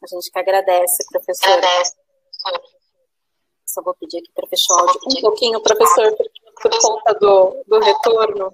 [0.04, 1.52] A gente que agradece, professor.
[1.52, 1.96] Agradece.
[3.66, 6.26] Só vou pedir aqui para fechar o áudio um pouquinho, professor, por,
[6.62, 8.54] por conta do, do retorno.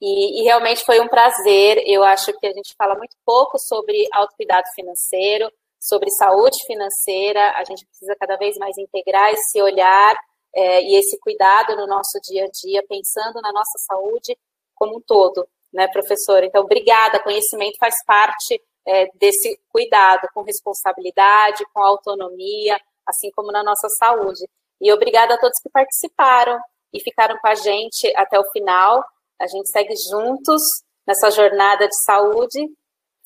[0.00, 1.82] E, e, realmente foi um prazer.
[1.86, 5.50] Eu acho que a gente fala muito pouco sobre autocuidado financeiro,
[5.80, 7.52] sobre saúde financeira.
[7.56, 10.16] A gente precisa cada vez mais integrar esse olhar
[10.54, 14.36] é, e esse cuidado no nosso dia a dia, pensando na nossa saúde
[14.74, 16.42] como um todo, né, professor?
[16.42, 17.22] Então, obrigada.
[17.22, 24.48] Conhecimento faz parte é, desse cuidado com responsabilidade, com autonomia, assim como na nossa saúde.
[24.80, 26.58] E obrigada a todos que participaram
[26.92, 29.04] e ficaram com a gente até o final.
[29.40, 30.62] A gente segue juntos
[31.06, 32.66] nessa jornada de saúde.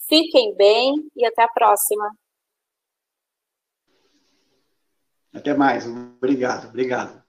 [0.08, 2.10] Fiquem bem e até a próxima.
[5.34, 5.86] Até mais.
[5.86, 7.21] Obrigado, obrigado.